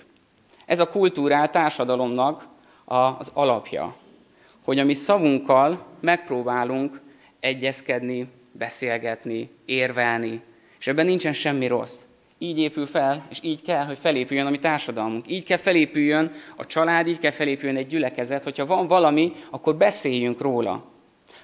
Ez 0.66 0.80
a 0.80 0.90
kultúrál 0.90 1.50
társadalomnak 1.50 2.52
az 2.94 3.32
alapja, 3.34 3.96
hogy 4.64 4.80
a 4.80 4.84
mi 4.84 4.94
szavunkkal 4.94 5.86
megpróbálunk 6.00 7.02
egyezkedni, 7.40 8.28
beszélgetni, 8.52 9.50
érvelni, 9.66 10.42
és 10.80 10.88
ebben 10.88 11.06
nincsen 11.06 11.34
semmi 11.34 11.68
rossz. 11.68 12.02
Így 12.38 12.60
épül 12.60 12.86
fel, 12.86 13.26
és 13.30 13.40
így 13.42 13.62
kell, 13.62 13.86
hogy 13.86 13.98
felépüljön 13.98 14.46
a 14.46 14.50
mi 14.50 14.58
társadalmunk. 14.58 15.28
Így 15.28 15.46
kell 15.46 15.58
felépüljön 15.58 16.32
a 16.56 16.66
család, 16.66 17.08
így 17.08 17.20
kell 17.20 17.32
felépüljön 17.32 17.78
egy 17.78 17.88
gyülekezet. 17.88 18.44
Hogyha 18.44 18.66
van 18.66 18.88
valami, 18.88 19.32
akkor 19.50 19.76
beszéljünk 19.76 20.42
róla. 20.42 20.93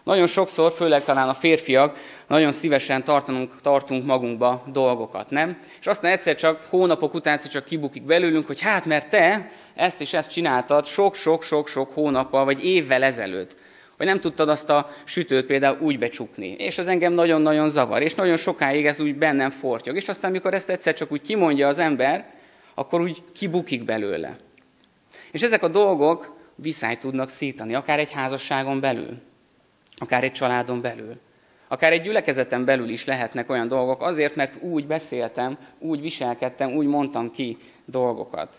Nagyon 0.03 0.27
sokszor, 0.27 0.71
főleg 0.71 1.03
talán 1.03 1.29
a 1.29 1.33
férfiak, 1.33 1.97
nagyon 2.27 2.51
szívesen 2.51 3.03
tartanunk, 3.03 3.61
tartunk 3.61 4.05
magunkba 4.05 4.63
dolgokat, 4.71 5.29
nem? 5.29 5.57
És 5.79 5.87
aztán 5.87 6.11
egyszer 6.11 6.35
csak 6.35 6.65
hónapok 6.69 7.13
után 7.13 7.39
csak 7.39 7.65
kibukik 7.65 8.03
belőlünk, 8.03 8.47
hogy 8.47 8.61
hát 8.61 8.85
mert 8.85 9.09
te 9.09 9.49
ezt 9.75 10.01
és 10.01 10.13
ezt 10.13 10.31
csináltad 10.31 10.85
sok-sok-sok-sok 10.85 11.93
hónappal 11.93 12.45
vagy 12.45 12.65
évvel 12.65 13.03
ezelőtt. 13.03 13.55
Vagy 13.97 14.07
nem 14.07 14.19
tudtad 14.19 14.49
azt 14.49 14.69
a 14.69 14.89
sütőt 15.03 15.45
például 15.45 15.77
úgy 15.79 15.99
becsukni. 15.99 16.55
És 16.57 16.77
az 16.77 16.87
engem 16.87 17.13
nagyon-nagyon 17.13 17.69
zavar, 17.69 18.01
és 18.01 18.15
nagyon 18.15 18.37
sokáig 18.37 18.85
ez 18.85 18.99
úgy 18.99 19.15
bennem 19.15 19.49
fortyog. 19.49 19.95
És 19.95 20.07
aztán, 20.07 20.29
amikor 20.29 20.53
ezt 20.53 20.69
egyszer 20.69 20.93
csak 20.93 21.11
úgy 21.11 21.21
kimondja 21.21 21.67
az 21.67 21.79
ember, 21.79 22.33
akkor 22.73 23.01
úgy 23.01 23.23
kibukik 23.33 23.85
belőle. 23.85 24.37
És 25.31 25.41
ezek 25.41 25.63
a 25.63 25.67
dolgok 25.67 26.35
viszályt 26.55 26.99
tudnak 26.99 27.29
szítani, 27.29 27.75
akár 27.75 27.99
egy 27.99 28.11
házasságon 28.11 28.79
belül 28.79 29.27
akár 29.99 30.23
egy 30.23 30.31
családon 30.31 30.81
belül. 30.81 31.19
Akár 31.67 31.91
egy 31.91 32.01
gyülekezeten 32.01 32.65
belül 32.65 32.89
is 32.89 33.05
lehetnek 33.05 33.49
olyan 33.49 33.67
dolgok, 33.67 34.01
azért, 34.01 34.35
mert 34.35 34.61
úgy 34.61 34.87
beszéltem, 34.87 35.57
úgy 35.79 36.01
viselkedtem, 36.01 36.71
úgy 36.71 36.85
mondtam 36.85 37.31
ki 37.31 37.57
dolgokat. 37.85 38.55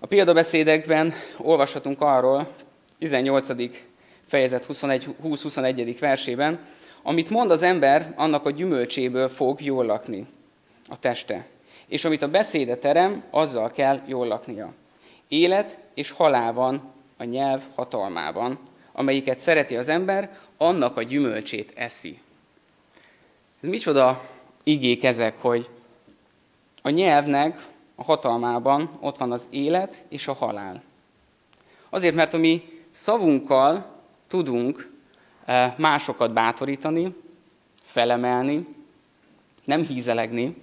A 0.00 0.06
példabeszédekben 0.06 1.12
olvashatunk 1.36 2.00
arról, 2.00 2.48
18. 2.98 3.48
fejezet 4.26 4.66
20-21. 4.68 5.96
versében, 6.00 6.60
amit 7.02 7.30
mond 7.30 7.50
az 7.50 7.62
ember, 7.62 8.12
annak 8.16 8.46
a 8.46 8.50
gyümölcséből 8.50 9.28
fog 9.28 9.60
jól 9.62 9.84
lakni 9.84 10.26
a 10.88 10.98
teste. 10.98 11.46
És 11.86 12.04
amit 12.04 12.22
a 12.22 12.28
beszéde 12.28 12.76
terem, 12.76 13.24
azzal 13.30 13.70
kell 13.70 14.00
jól 14.06 14.26
laknia. 14.26 14.72
Élet 15.28 15.78
és 15.94 16.10
halál 16.10 16.52
van 16.52 16.92
a 17.16 17.24
nyelv 17.24 17.62
hatalmában, 17.74 18.58
amelyiket 18.98 19.38
szereti 19.38 19.76
az 19.76 19.88
ember, 19.88 20.36
annak 20.56 20.96
a 20.96 21.02
gyümölcsét 21.02 21.72
eszi. 21.74 22.18
Ez 23.62 23.68
micsoda 23.68 24.22
igék 24.62 25.04
ezek, 25.04 25.40
hogy 25.40 25.68
a 26.82 26.90
nyelvnek 26.90 27.66
a 27.94 28.04
hatalmában 28.04 28.98
ott 29.00 29.16
van 29.16 29.32
az 29.32 29.46
élet 29.50 30.04
és 30.08 30.28
a 30.28 30.32
halál. 30.32 30.82
Azért, 31.90 32.14
mert 32.14 32.34
a 32.34 32.38
mi 32.38 32.62
szavunkkal 32.90 33.86
tudunk 34.28 34.90
eh, 35.44 35.74
másokat 35.76 36.32
bátorítani, 36.32 37.14
felemelni, 37.82 38.66
nem 39.64 39.82
hízelegni, 39.82 40.56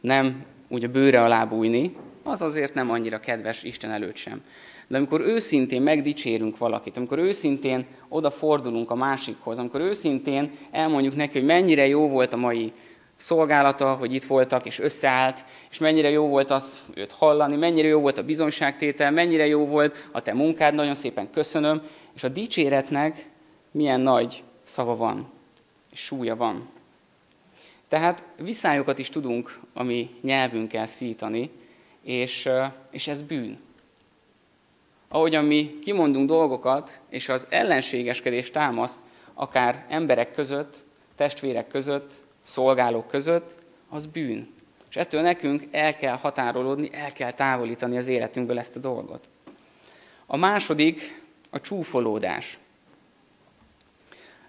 nem 0.00 0.44
úgy 0.68 0.84
a 0.84 0.88
bőre 0.88 1.22
alá 1.22 1.44
bújni, 1.44 1.96
az 2.22 2.42
azért 2.42 2.74
nem 2.74 2.90
annyira 2.90 3.20
kedves 3.20 3.62
Isten 3.62 3.90
előtt 3.90 4.16
sem. 4.16 4.42
De 4.88 4.96
amikor 4.96 5.20
őszintén 5.20 5.82
megdicsérünk 5.82 6.58
valakit, 6.58 6.96
amikor 6.96 7.18
őszintén 7.18 7.86
odafordulunk 8.08 8.90
a 8.90 8.94
másikhoz, 8.94 9.58
amikor 9.58 9.80
őszintén 9.80 10.50
elmondjuk 10.70 11.16
neki, 11.16 11.38
hogy 11.38 11.46
mennyire 11.46 11.86
jó 11.86 12.08
volt 12.08 12.32
a 12.32 12.36
mai 12.36 12.72
szolgálata, 13.16 13.94
hogy 13.94 14.14
itt 14.14 14.24
voltak 14.24 14.66
és 14.66 14.78
összeállt, 14.78 15.44
és 15.70 15.78
mennyire 15.78 16.10
jó 16.10 16.28
volt 16.28 16.50
az 16.50 16.78
őt 16.94 17.12
hallani, 17.12 17.56
mennyire 17.56 17.88
jó 17.88 18.00
volt 18.00 18.18
a 18.18 18.24
bizonyságtétel, 18.24 19.10
mennyire 19.10 19.46
jó 19.46 19.66
volt 19.66 20.08
a 20.12 20.22
te 20.22 20.34
munkád, 20.34 20.74
nagyon 20.74 20.94
szépen 20.94 21.30
köszönöm, 21.30 21.82
és 22.14 22.24
a 22.24 22.28
dicséretnek 22.28 23.26
milyen 23.70 24.00
nagy 24.00 24.42
szava 24.62 24.96
van, 24.96 25.30
és 25.92 26.00
súlya 26.00 26.36
van. 26.36 26.68
Tehát 27.88 28.22
viszályokat 28.36 28.98
is 28.98 29.08
tudunk 29.08 29.60
a 29.74 29.82
mi 29.82 30.10
nyelvünkkel 30.22 30.86
szítani, 30.86 31.50
és, 32.02 32.48
és 32.90 33.08
ez 33.08 33.22
bűn. 33.22 33.58
Ahogyan 35.08 35.44
mi 35.44 35.78
kimondunk 35.82 36.28
dolgokat, 36.28 37.00
és 37.10 37.28
az 37.28 37.46
ellenségeskedés 37.50 38.50
támaszt, 38.50 39.00
akár 39.34 39.84
emberek 39.88 40.32
között, 40.32 40.76
testvérek 41.16 41.68
között, 41.68 42.12
szolgálók 42.42 43.08
között, 43.08 43.54
az 43.88 44.06
bűn. 44.06 44.54
És 44.88 44.96
ettől 44.96 45.20
nekünk 45.20 45.62
el 45.70 45.96
kell 45.96 46.16
határolódni, 46.16 46.88
el 46.92 47.12
kell 47.12 47.32
távolítani 47.32 47.96
az 47.96 48.06
életünkből 48.06 48.58
ezt 48.58 48.76
a 48.76 48.80
dolgot. 48.80 49.28
A 50.26 50.36
második 50.36 51.22
a 51.50 51.60
csúfolódás. 51.60 52.58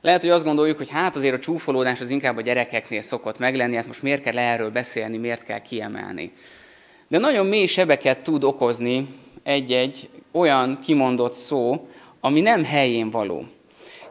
Lehet, 0.01 0.22
hogy 0.22 0.30
azt 0.30 0.44
gondoljuk, 0.44 0.78
hogy 0.78 0.89
hát 0.89 1.16
azért 1.16 1.36
a 1.36 1.39
csúfolódás 1.39 2.01
az 2.01 2.10
inkább 2.10 2.38
a 2.38 2.42
gyerekeknél 2.42 3.01
szokott 3.01 3.39
meglenni, 3.39 3.75
hát 3.75 3.88
most 3.88 4.01
miért 4.01 4.22
kell 4.22 4.38
erről 4.38 4.72
beszélni, 4.72 5.18
miért 5.18 5.44
kell 5.44 5.62
kiemelni. 5.62 6.34
De 7.08 7.18
nagyon 7.18 7.46
mély 7.46 7.66
sebeket 7.66 8.24
tud 8.24 8.44
okozni 8.44 9.08
egy-egy 9.44 10.10
olyan 10.31 10.79
kimondott 10.83 11.33
szó, 11.33 11.88
ami 12.21 12.41
nem 12.41 12.63
helyén 12.63 13.09
való. 13.09 13.43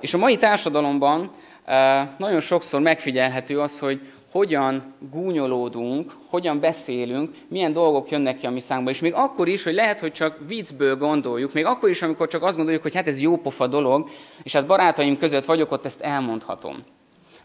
És 0.01 0.15
a 0.15 0.19
mai 0.19 0.37
társadalomban 0.37 1.31
eh, 1.65 2.09
nagyon 2.19 2.41
sokszor 2.41 2.81
megfigyelhető 2.81 3.61
az, 3.61 3.79
hogy 3.79 4.01
hogyan 4.31 4.95
gúnyolódunk, 5.11 6.13
hogyan 6.29 6.61
beszélünk, 6.61 7.35
milyen 7.49 7.73
dolgok 7.73 8.11
jönnek 8.11 8.37
ki 8.37 8.47
a 8.47 8.51
mi 8.51 8.61
szánkba. 8.61 8.91
És 8.91 9.01
még 9.01 9.13
akkor 9.15 9.49
is, 9.49 9.65
hogy 9.65 9.75
lehet, 9.75 10.01
hogy 10.01 10.13
csak 10.13 10.39
viccből 10.47 10.97
gondoljuk, 10.97 11.53
még 11.53 11.65
akkor 11.65 11.89
is, 11.89 12.03
amikor 12.03 12.29
csak 12.29 12.43
azt 12.43 12.57
gondoljuk, 12.57 12.83
hogy 12.83 12.95
hát 12.95 13.09
ez 13.09 13.23
jó 13.23 13.37
pofa 13.37 13.67
dolog, 13.67 14.09
és 14.43 14.53
hát 14.53 14.67
barátaim 14.67 15.19
között 15.19 15.45
vagyok, 15.45 15.73
ott 15.73 15.85
ezt 15.85 16.01
elmondhatom. 16.01 16.77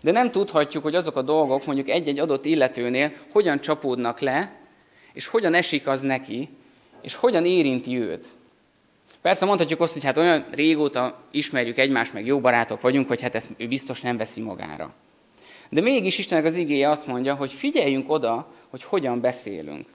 De 0.02 0.12
nem 0.12 0.32
tudhatjuk, 0.32 0.84
hogy 0.84 0.96
azok 0.96 1.16
a 1.16 1.22
dolgok 1.22 1.66
mondjuk 1.66 1.90
egy-egy 1.90 2.20
adott 2.20 2.46
illetőnél 2.46 3.12
hogyan 3.32 3.60
csapódnak 3.60 4.20
le, 4.20 4.56
és 5.14 5.28
hogyan 5.28 5.54
esik 5.54 5.88
az 5.88 6.02
neki, 6.02 6.50
és 7.02 7.16
hogyan 7.16 7.46
érinti 7.46 8.00
őt. 8.00 8.36
Persze 9.24 9.46
mondhatjuk 9.46 9.82
azt, 9.82 9.94
hogy 9.94 10.04
hát 10.04 10.18
olyan 10.18 10.46
régóta 10.52 11.20
ismerjük 11.32 11.78
egymást, 11.78 12.14
meg 12.14 12.26
jó 12.26 12.40
barátok 12.40 12.82
vagyunk, 12.82 13.08
hogy 13.08 13.22
hát 13.22 13.36
ezt 13.36 13.50
ő 13.58 13.68
biztos 13.68 14.02
nem 14.02 14.18
veszi 14.18 14.42
magára. 14.42 14.94
De 15.70 15.82
mégis 15.82 16.18
Istennek 16.18 16.46
az 16.46 16.56
igéje 16.56 16.90
azt 16.90 17.08
mondja, 17.08 17.36
hogy 17.36 17.52
figyeljünk 17.52 18.12
oda, 18.12 18.54
hogy 18.70 18.84
hogyan 18.84 19.22
beszélünk. 19.22 19.88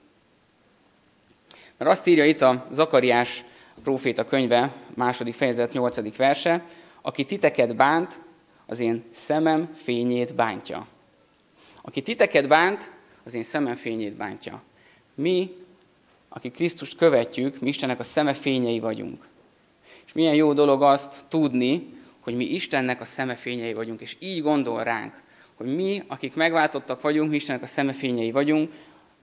Mert 1.77 1.91
azt 1.91 2.07
írja 2.07 2.25
itt 2.25 2.41
a 2.41 2.67
Zakariás 2.71 3.43
próféta 3.83 4.25
könyve, 4.25 4.73
második 4.95 5.33
fejezet, 5.33 5.73
nyolcadik 5.73 6.15
verse, 6.15 6.65
aki 7.01 7.25
titeket 7.25 7.75
bánt, 7.75 8.19
az 8.65 8.79
én 8.79 9.03
szemem 9.11 9.69
fényét 9.75 10.35
bántja. 10.35 10.87
Aki 11.81 12.01
titeket 12.01 12.47
bánt, 12.47 12.91
az 13.23 13.33
én 13.33 13.43
szemem 13.43 13.75
fényét 13.75 14.17
bántja. 14.17 14.61
Mi, 15.15 15.55
akik 16.29 16.53
Krisztust 16.53 16.97
követjük, 16.97 17.59
mi 17.59 17.67
Istennek 17.67 17.99
a 17.99 18.03
szeme 18.03 18.33
fényei 18.33 18.79
vagyunk. 18.79 19.27
És 20.05 20.13
milyen 20.13 20.35
jó 20.35 20.53
dolog 20.53 20.81
azt 20.81 21.25
tudni, 21.27 21.93
hogy 22.19 22.35
mi 22.35 22.45
Istennek 22.45 23.01
a 23.01 23.05
szeme 23.05 23.35
fényei 23.35 23.73
vagyunk, 23.73 24.01
és 24.01 24.15
így 24.19 24.41
gondol 24.41 24.83
ránk, 24.83 25.21
hogy 25.55 25.75
mi, 25.75 26.03
akik 26.07 26.35
megváltottak 26.35 27.01
vagyunk, 27.01 27.29
mi 27.29 27.35
Istennek 27.35 27.61
a 27.61 27.65
szemefényei 27.65 28.31
vagyunk, 28.31 28.71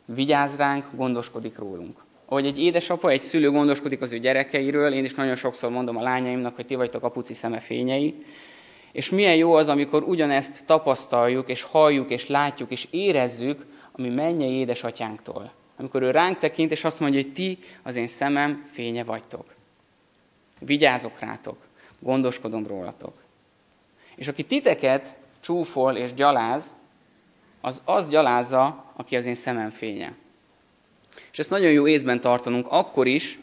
vigyáz 0.04 0.56
ránk, 0.56 0.84
gondoskodik 0.94 1.58
rólunk. 1.58 2.04
Ahogy 2.26 2.46
egy 2.46 2.58
édesapa, 2.58 3.10
egy 3.10 3.20
szülő 3.20 3.50
gondoskodik 3.50 4.00
az 4.00 4.12
ő 4.12 4.18
gyerekeiről, 4.18 4.92
én 4.92 5.04
is 5.04 5.14
nagyon 5.14 5.34
sokszor 5.34 5.70
mondom 5.70 5.96
a 5.96 6.02
lányaimnak, 6.02 6.54
hogy 6.54 6.66
ti 6.66 6.74
vagytok 6.74 7.02
a 7.02 7.08
puci 7.08 7.34
szemefényei, 7.34 8.14
és 8.92 9.10
milyen 9.10 9.36
jó 9.36 9.52
az, 9.52 9.68
amikor 9.68 10.02
ugyanezt 10.02 10.64
tapasztaljuk, 10.64 11.48
és 11.48 11.62
halljuk, 11.62 12.10
és 12.10 12.26
látjuk, 12.26 12.70
és 12.70 12.86
érezzük, 12.90 13.66
ami 13.92 14.08
mennyei 14.08 14.52
édesatyánktól. 14.52 15.52
Amikor 15.76 16.02
ő 16.02 16.10
ránk 16.10 16.38
tekint, 16.38 16.70
és 16.70 16.84
azt 16.84 17.00
mondja, 17.00 17.20
hogy 17.20 17.32
ti 17.32 17.58
az 17.82 17.96
én 17.96 18.06
szemem 18.06 18.64
fénye 18.72 19.04
vagytok. 19.04 19.54
Vigyázok 20.58 21.18
rátok, 21.18 21.56
gondoskodom 21.98 22.66
rólatok. 22.66 23.12
És 24.14 24.28
aki 24.28 24.42
titeket 24.42 25.14
csúfol 25.40 25.96
és 25.96 26.14
gyaláz, 26.14 26.74
az 27.60 27.82
az 27.84 28.08
gyalázza, 28.08 28.92
aki 28.96 29.16
az 29.16 29.26
én 29.26 29.34
szemem 29.34 29.70
fénye. 29.70 30.14
És 31.32 31.38
ezt 31.38 31.50
nagyon 31.50 31.70
jó 31.70 31.86
észben 31.86 32.20
tartanunk 32.20 32.66
akkor 32.70 33.06
is, 33.06 33.38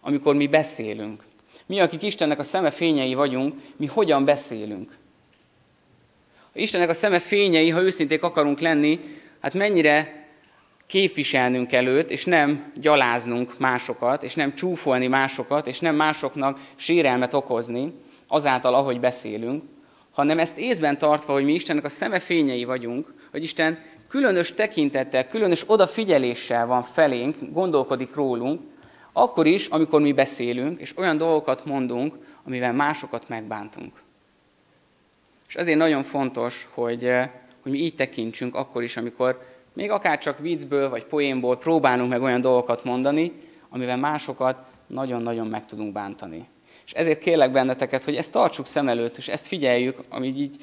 amikor 0.00 0.34
mi 0.34 0.46
beszélünk. 0.46 1.24
Mi, 1.66 1.80
akik 1.80 2.02
Istennek 2.02 2.38
a 2.38 2.42
szeme 2.42 2.70
fényei 2.70 3.14
vagyunk, 3.14 3.54
mi 3.76 3.86
hogyan 3.86 4.24
beszélünk. 4.24 4.96
Istennek 6.52 6.88
a 6.88 6.94
szeme 6.94 7.18
fényei, 7.18 7.70
ha 7.70 7.82
őszinték 7.82 8.22
akarunk 8.22 8.60
lenni, 8.60 9.00
hát 9.40 9.54
mennyire 9.54 10.17
képviselnünk 10.88 11.72
előtt, 11.72 12.10
és 12.10 12.24
nem 12.24 12.72
gyaláznunk 12.74 13.58
másokat, 13.58 14.22
és 14.22 14.34
nem 14.34 14.54
csúfolni 14.54 15.06
másokat, 15.06 15.66
és 15.66 15.80
nem 15.80 15.94
másoknak 15.94 16.60
sérelmet 16.76 17.34
okozni 17.34 17.92
azáltal, 18.26 18.74
ahogy 18.74 19.00
beszélünk, 19.00 19.62
hanem 20.10 20.38
ezt 20.38 20.58
észben 20.58 20.98
tartva, 20.98 21.32
hogy 21.32 21.44
mi 21.44 21.52
Istennek 21.52 21.84
a 21.84 21.88
szeme 21.88 22.18
fényei 22.18 22.64
vagyunk, 22.64 23.14
hogy 23.30 23.42
Isten 23.42 23.78
különös 24.08 24.54
tekintettel, 24.54 25.26
különös 25.26 25.64
odafigyeléssel 25.66 26.66
van 26.66 26.82
felénk, 26.82 27.36
gondolkodik 27.52 28.14
rólunk, 28.14 28.60
akkor 29.12 29.46
is, 29.46 29.66
amikor 29.66 30.00
mi 30.00 30.12
beszélünk, 30.12 30.80
és 30.80 30.96
olyan 30.96 31.16
dolgokat 31.16 31.64
mondunk, 31.64 32.14
amivel 32.44 32.72
másokat 32.72 33.28
megbántunk. 33.28 34.02
És 35.48 35.54
ezért 35.54 35.78
nagyon 35.78 36.02
fontos, 36.02 36.68
hogy, 36.70 37.04
eh, 37.04 37.30
hogy 37.62 37.72
mi 37.72 37.78
így 37.78 37.94
tekintsünk 37.94 38.54
akkor 38.54 38.82
is, 38.82 38.96
amikor 38.96 39.57
még 39.72 39.90
akár 39.90 40.18
csak 40.18 40.38
viccből 40.38 40.88
vagy 40.88 41.04
poénból 41.04 41.58
próbálunk 41.58 42.10
meg 42.10 42.22
olyan 42.22 42.40
dolgokat 42.40 42.84
mondani, 42.84 43.32
amivel 43.68 43.96
másokat 43.96 44.62
nagyon-nagyon 44.86 45.46
meg 45.46 45.66
tudunk 45.66 45.92
bántani. 45.92 46.48
És 46.86 46.92
ezért 46.92 47.18
kérlek 47.18 47.50
benneteket, 47.50 48.04
hogy 48.04 48.16
ezt 48.16 48.32
tartsuk 48.32 48.66
szem 48.66 48.88
előtt, 48.88 49.16
és 49.16 49.28
ezt 49.28 49.46
figyeljük, 49.46 50.00
amit 50.08 50.36
így 50.36 50.56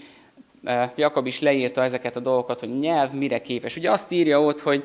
e, 0.63 0.93
Jakab 0.95 1.25
is 1.25 1.39
leírta 1.39 1.83
ezeket 1.83 2.15
a 2.15 2.19
dolgokat, 2.19 2.59
hogy 2.59 2.77
nyelv 2.77 3.12
mire 3.12 3.41
képes. 3.41 3.75
Ugye 3.75 3.91
azt 3.91 4.12
írja 4.12 4.41
ott, 4.41 4.59
hogy 4.59 4.83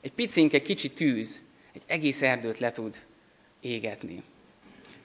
egy 0.00 0.12
picinke 0.12 0.62
kicsi 0.62 0.90
tűz 0.90 1.42
egy 1.72 1.82
egész 1.86 2.22
erdőt 2.22 2.58
le 2.58 2.70
tud 2.70 2.96
égetni. 3.60 4.22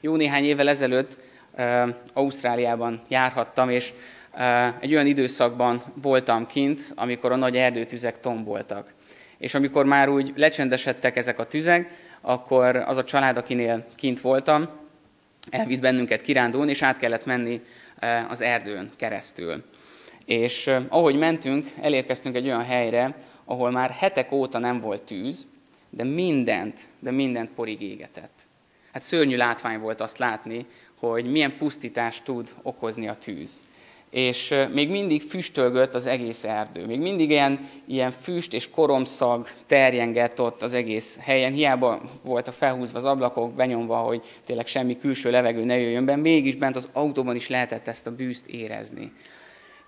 Jó 0.01 0.15
néhány 0.15 0.43
évvel 0.43 0.69
ezelőtt 0.69 1.17
e, 1.55 1.97
Ausztráliában 2.13 3.01
járhattam, 3.07 3.69
és 3.69 3.93
egy 4.79 4.93
olyan 4.93 5.05
időszakban 5.05 5.81
voltam 6.01 6.45
kint, 6.45 6.93
amikor 6.95 7.31
a 7.31 7.35
nagy 7.35 7.57
erdőtüzek 7.57 8.19
tomboltak. 8.19 8.93
És 9.37 9.53
amikor 9.53 9.85
már 9.85 10.09
úgy 10.09 10.33
lecsendesedtek 10.35 11.15
ezek 11.15 11.39
a 11.39 11.47
tüzek, 11.47 11.91
akkor 12.21 12.75
az 12.75 12.97
a 12.97 13.03
család, 13.03 13.37
akinél 13.37 13.85
kint 13.95 14.21
voltam, 14.21 14.69
elvitt 15.49 15.79
bennünket 15.79 16.21
kirándulni, 16.21 16.71
és 16.71 16.81
át 16.81 16.97
kellett 16.97 17.25
menni 17.25 17.61
az 18.29 18.41
erdőn 18.41 18.89
keresztül. 18.95 19.63
És 20.25 20.71
ahogy 20.87 21.15
mentünk, 21.15 21.67
elérkeztünk 21.81 22.35
egy 22.35 22.45
olyan 22.45 22.63
helyre, 22.63 23.15
ahol 23.45 23.71
már 23.71 23.89
hetek 23.89 24.31
óta 24.31 24.57
nem 24.57 24.79
volt 24.79 25.01
tűz, 25.01 25.45
de 25.89 26.03
mindent, 26.03 26.87
de 26.99 27.11
mindent 27.11 27.49
porig 27.49 27.81
égetett. 27.81 28.47
Hát 28.91 29.01
szörnyű 29.03 29.35
látvány 29.35 29.79
volt 29.79 30.01
azt 30.01 30.17
látni, 30.17 30.65
hogy 30.99 31.31
milyen 31.31 31.57
pusztítást 31.57 32.23
tud 32.23 32.53
okozni 32.61 33.07
a 33.07 33.13
tűz. 33.13 33.59
És 34.09 34.55
még 34.73 34.89
mindig 34.89 35.21
füstölgött 35.21 35.95
az 35.95 36.05
egész 36.05 36.43
erdő. 36.43 36.85
Még 36.85 36.99
mindig 36.99 37.29
ilyen, 37.29 37.59
ilyen 37.85 38.11
füst 38.11 38.53
és 38.53 38.69
koromszag 38.69 39.47
terjengett 39.65 40.41
ott 40.41 40.61
az 40.61 40.73
egész 40.73 41.17
helyen. 41.21 41.53
Hiába 41.53 42.01
voltak 42.21 42.53
felhúzva 42.53 42.97
az 42.97 43.05
ablakok, 43.05 43.53
benyomva, 43.53 43.97
hogy 43.97 44.23
tényleg 44.45 44.67
semmi 44.67 44.97
külső 44.97 45.31
levegő 45.31 45.63
ne 45.63 45.77
jöjjön 45.77 46.05
be, 46.05 46.15
mégis 46.15 46.55
bent 46.55 46.75
az 46.75 46.89
autóban 46.93 47.35
is 47.35 47.49
lehetett 47.49 47.87
ezt 47.87 48.07
a 48.07 48.15
bűzt 48.15 48.47
érezni. 48.47 49.11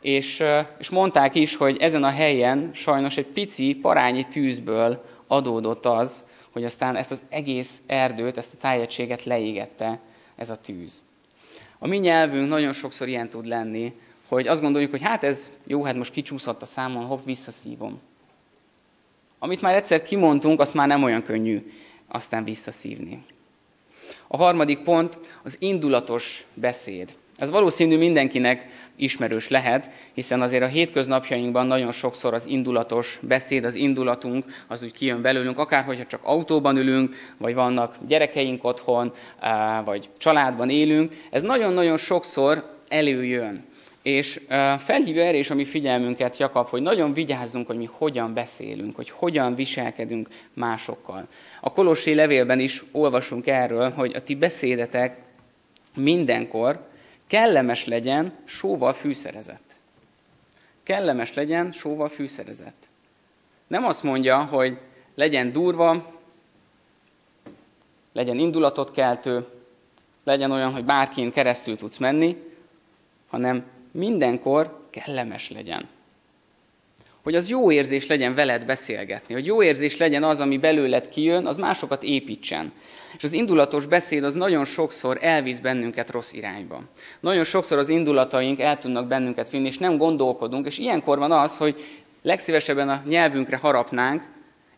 És, 0.01 0.43
és 0.79 0.89
mondták 0.89 1.35
is, 1.35 1.55
hogy 1.55 1.77
ezen 1.79 2.03
a 2.03 2.09
helyen 2.09 2.69
sajnos 2.73 3.17
egy 3.17 3.25
pici 3.27 3.75
parányi 3.75 4.23
tűzből 4.23 5.03
adódott 5.27 5.85
az, 5.85 6.25
hogy 6.51 6.63
aztán 6.63 6.95
ezt 6.95 7.11
az 7.11 7.23
egész 7.29 7.81
erdőt, 7.87 8.37
ezt 8.37 8.53
a 8.53 8.57
tájegységet 8.57 9.23
leégette 9.23 9.99
ez 10.35 10.49
a 10.49 10.57
tűz. 10.57 11.03
A 11.79 11.87
mi 11.87 11.97
nyelvünk 11.97 12.49
nagyon 12.49 12.73
sokszor 12.73 13.07
ilyen 13.07 13.29
tud 13.29 13.45
lenni, 13.45 13.93
hogy 14.29 14.47
azt 14.47 14.61
gondoljuk, 14.61 14.91
hogy 14.91 15.01
hát 15.01 15.23
ez 15.23 15.51
jó, 15.65 15.83
hát 15.83 15.95
most 15.95 16.11
kicsúszott 16.11 16.61
a 16.61 16.65
számon, 16.65 17.05
hopp, 17.05 17.25
visszaszívom. 17.25 17.99
Amit 19.39 19.61
már 19.61 19.75
egyszer 19.75 20.01
kimondtunk, 20.01 20.59
azt 20.59 20.73
már 20.73 20.87
nem 20.87 21.03
olyan 21.03 21.23
könnyű 21.23 21.71
aztán 22.07 22.43
visszaszívni. 22.43 23.23
A 24.27 24.37
harmadik 24.37 24.79
pont 24.79 25.19
az 25.43 25.55
indulatos 25.59 26.45
beszéd. 26.53 27.13
Ez 27.37 27.49
valószínű 27.49 27.97
mindenkinek 27.97 28.67
ismerős 28.95 29.47
lehet, 29.47 29.89
hiszen 30.13 30.41
azért 30.41 30.63
a 30.63 30.67
hétköznapjainkban 30.67 31.67
nagyon 31.67 31.91
sokszor 31.91 32.33
az 32.33 32.45
indulatos 32.45 33.19
beszéd, 33.21 33.63
az 33.63 33.75
indulatunk, 33.75 34.45
az 34.67 34.83
úgy 34.83 34.91
kijön 34.91 35.21
belőlünk, 35.21 35.57
akár 35.57 35.83
hogyha 35.83 36.05
csak 36.05 36.19
autóban 36.23 36.77
ülünk, 36.77 37.15
vagy 37.37 37.53
vannak 37.53 37.95
gyerekeink 38.07 38.63
otthon, 38.63 39.11
vagy 39.85 40.09
családban 40.17 40.69
élünk, 40.69 41.15
ez 41.31 41.41
nagyon-nagyon 41.41 41.97
sokszor 41.97 42.77
előjön. 42.87 43.67
És 44.01 44.41
felhívja 44.77 45.23
erre 45.23 45.37
is 45.37 45.49
a 45.49 45.55
mi 45.55 45.65
figyelmünket 45.65 46.37
Jakab, 46.37 46.67
hogy 46.67 46.81
nagyon 46.81 47.13
vigyázzunk, 47.13 47.67
hogy 47.67 47.77
mi 47.77 47.89
hogyan 47.91 48.33
beszélünk, 48.33 48.95
hogy 48.95 49.09
hogyan 49.09 49.55
viselkedünk 49.55 50.27
másokkal. 50.53 51.27
A 51.61 51.71
Kolossé 51.71 52.13
levélben 52.13 52.59
is 52.59 52.83
olvasunk 52.91 53.47
erről, 53.47 53.89
hogy 53.89 54.13
a 54.15 54.21
ti 54.21 54.35
beszédetek 54.35 55.17
mindenkor 55.95 56.87
kellemes 57.27 57.85
legyen, 57.85 58.33
sóval 58.45 58.93
fűszerezett. 58.93 59.75
Kellemes 60.83 61.33
legyen, 61.33 61.71
sóval 61.71 62.09
fűszerezett. 62.09 62.87
Nem 63.67 63.85
azt 63.85 64.03
mondja, 64.03 64.43
hogy 64.43 64.77
legyen 65.15 65.51
durva, 65.51 66.17
legyen 68.13 68.37
indulatot 68.37 68.91
keltő, 68.91 69.45
legyen 70.23 70.51
olyan, 70.51 70.71
hogy 70.71 70.85
bárkin 70.85 71.31
keresztül 71.31 71.77
tudsz 71.77 71.97
menni, 71.97 72.37
hanem 73.27 73.65
mindenkor 73.91 74.79
kellemes 74.89 75.49
legyen. 75.49 75.87
Hogy 77.23 77.35
az 77.35 77.49
jó 77.49 77.71
érzés 77.71 78.07
legyen 78.07 78.35
veled 78.35 78.65
beszélgetni, 78.65 79.33
hogy 79.33 79.45
jó 79.45 79.63
érzés 79.63 79.97
legyen 79.97 80.23
az, 80.23 80.39
ami 80.39 80.57
belőled 80.57 81.09
kijön, 81.09 81.45
az 81.45 81.57
másokat 81.57 82.03
építsen. 82.03 82.71
És 83.17 83.23
az 83.23 83.33
indulatos 83.33 83.85
beszéd 83.85 84.23
az 84.23 84.33
nagyon 84.33 84.65
sokszor 84.65 85.17
elvisz 85.21 85.59
bennünket 85.59 86.09
rossz 86.09 86.33
irányba. 86.33 86.81
Nagyon 87.19 87.43
sokszor 87.43 87.77
az 87.77 87.89
indulataink 87.89 88.59
el 88.59 88.77
tudnak 88.77 89.07
bennünket 89.07 89.49
vinni, 89.49 89.67
és 89.67 89.77
nem 89.77 89.97
gondolkodunk, 89.97 90.65
és 90.65 90.77
ilyenkor 90.77 91.17
van 91.17 91.31
az, 91.31 91.57
hogy 91.57 91.83
legszívesebben 92.21 92.89
a 92.89 93.01
nyelvünkre 93.07 93.57
harapnánk, 93.57 94.23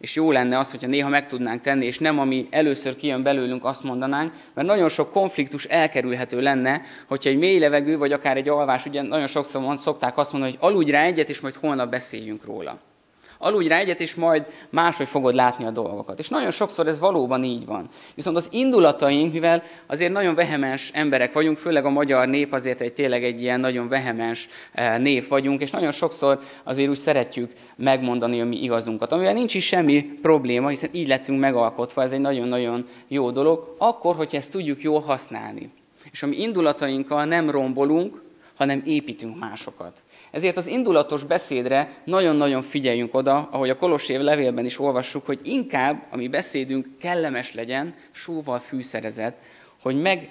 és 0.02 0.16
jó 0.16 0.32
lenne 0.32 0.58
az, 0.58 0.72
hogyha 0.72 0.88
néha 0.88 1.10
meg 1.10 1.28
tudnánk 1.28 1.62
tenni, 1.62 1.86
és 1.86 2.00
nem 2.00 2.20
ami 2.20 2.48
először 2.50 2.96
kijön 2.96 3.24
belőlünk, 3.24 3.66
azt 3.66 3.84
mondanánk, 3.84 4.34
mert 4.54 4.68
nagyon 4.68 4.90
sok 4.90 5.12
konfliktus 5.12 5.66
elkerülhető 5.66 6.42
lenne, 6.42 6.82
hogyha 7.08 7.30
egy 7.30 7.38
mély 7.38 7.60
levegő, 7.60 7.98
vagy 7.98 8.12
akár 8.12 8.38
egy 8.38 8.50
alvás, 8.50 8.86
ugye 8.86 9.02
nagyon 9.02 9.28
sokszor 9.28 9.78
szokták 9.78 10.18
azt 10.18 10.32
mondani, 10.32 10.52
hogy 10.52 10.70
aludj 10.70 10.92
rá 10.92 11.04
egyet, 11.04 11.30
és 11.30 11.40
majd 11.40 11.56
holnap 11.56 11.90
beszéljünk 11.90 12.46
róla. 12.46 12.80
Aludj 13.44 13.68
rá 13.68 13.78
egyet, 13.78 14.02
és 14.02 14.16
majd 14.16 14.46
máshogy 14.70 15.08
fogod 15.08 15.34
látni 15.34 15.66
a 15.66 15.72
dolgokat. 15.72 16.20
És 16.20 16.30
nagyon 16.30 16.52
sokszor 16.52 16.88
ez 16.88 17.00
valóban 17.00 17.44
így 17.44 17.66
van. 17.66 17.88
Viszont 18.16 18.38
az 18.38 18.48
indulataink, 18.52 19.34
mivel 19.34 19.64
azért 19.88 20.12
nagyon 20.12 20.36
vehemens 20.36 20.92
emberek 20.94 21.34
vagyunk, 21.34 21.58
főleg 21.58 21.86
a 21.86 21.90
magyar 21.90 22.28
nép 22.28 22.54
azért 22.54 22.82
egy 22.82 22.94
tényleg 22.94 23.24
egy 23.24 23.42
ilyen 23.42 23.60
nagyon 23.60 23.88
vehemens 23.88 24.50
eh, 24.72 24.98
nép 24.98 25.28
vagyunk, 25.28 25.62
és 25.62 25.72
nagyon 25.72 25.92
sokszor 25.92 26.40
azért 26.64 26.90
úgy 26.90 26.98
szeretjük 26.98 27.52
megmondani 27.76 28.42
a 28.42 28.46
mi 28.46 28.64
igazunkat, 28.64 29.12
amivel 29.12 29.34
nincs 29.34 29.54
is 29.54 29.66
semmi 29.66 30.04
probléma, 30.22 30.68
hiszen 30.68 30.90
így 30.94 31.08
lettünk 31.08 31.40
megalkotva, 31.40 32.04
ez 32.04 32.12
egy 32.12 32.20
nagyon-nagyon 32.20 32.86
jó 33.08 33.32
dolog, 33.32 33.76
akkor, 33.78 34.16
hogy 34.16 34.36
ezt 34.36 34.52
tudjuk 34.52 34.82
jól 34.82 35.00
használni. 35.00 35.72
És 36.12 36.24
a 36.24 36.28
mi 36.28 36.38
indulatainkkal 36.38 37.26
nem 37.26 37.50
rombolunk, 37.50 38.22
hanem 38.56 38.82
építünk 38.86 39.40
másokat. 39.40 40.02
Ezért 40.32 40.58
az 40.58 40.68
indulatos 40.68 41.24
beszédre 41.24 42.02
nagyon-nagyon 42.04 42.62
figyeljünk 42.62 43.14
oda, 43.16 43.50
ahogy 43.52 43.70
a 43.70 43.78
Kolossév 43.78 44.20
levélben 44.20 44.66
is 44.66 44.80
olvassuk, 44.80 45.26
hogy 45.26 45.40
inkább 45.44 46.04
a 46.10 46.18
mi 46.18 46.28
beszédünk 46.28 46.88
kellemes 47.00 47.54
legyen, 47.54 47.96
sóval 48.12 48.60
fűszerezett, 48.60 49.38
hogy 49.82 50.02
meg 50.02 50.30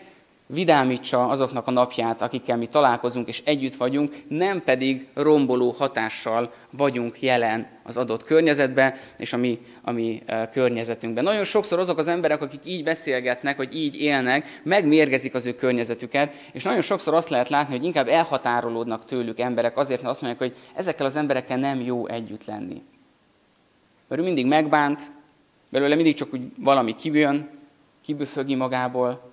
vidámítsa 0.52 1.28
azoknak 1.28 1.66
a 1.66 1.70
napját, 1.70 2.22
akikkel 2.22 2.56
mi 2.56 2.66
találkozunk 2.66 3.28
és 3.28 3.42
együtt 3.44 3.74
vagyunk, 3.74 4.14
nem 4.28 4.62
pedig 4.64 5.08
romboló 5.14 5.70
hatással 5.70 6.52
vagyunk 6.72 7.22
jelen 7.22 7.68
az 7.82 7.96
adott 7.96 8.24
környezetben 8.24 8.94
és 9.16 9.32
a 9.32 9.36
mi, 9.36 9.58
a 9.82 9.90
mi 9.90 10.22
e, 10.26 10.48
környezetünkben. 10.48 11.24
Nagyon 11.24 11.44
sokszor 11.44 11.78
azok 11.78 11.98
az 11.98 12.08
emberek, 12.08 12.42
akik 12.42 12.60
így 12.64 12.84
beszélgetnek, 12.84 13.56
vagy 13.56 13.74
így 13.76 14.00
élnek, 14.00 14.60
megmérgezik 14.62 15.34
az 15.34 15.46
ő 15.46 15.54
környezetüket, 15.54 16.34
és 16.52 16.64
nagyon 16.64 16.80
sokszor 16.80 17.14
azt 17.14 17.28
lehet 17.28 17.48
látni, 17.48 17.76
hogy 17.76 17.84
inkább 17.84 18.08
elhatárolódnak 18.08 19.04
tőlük 19.04 19.40
emberek 19.40 19.76
azért, 19.76 20.00
mert 20.02 20.12
azt 20.12 20.22
mondják, 20.22 20.42
hogy 20.42 20.60
ezekkel 20.74 21.06
az 21.06 21.16
emberekkel 21.16 21.56
nem 21.56 21.80
jó 21.80 22.06
együtt 22.06 22.44
lenni. 22.44 22.82
Mert 24.08 24.20
ő 24.20 24.24
mindig 24.24 24.46
megbánt, 24.46 25.10
belőle 25.68 25.94
mindig 25.94 26.14
csak 26.14 26.32
úgy 26.32 26.44
valami 26.58 26.96
kibjön, 26.96 27.48
kibüfögi 28.02 28.54
magából, 28.54 29.29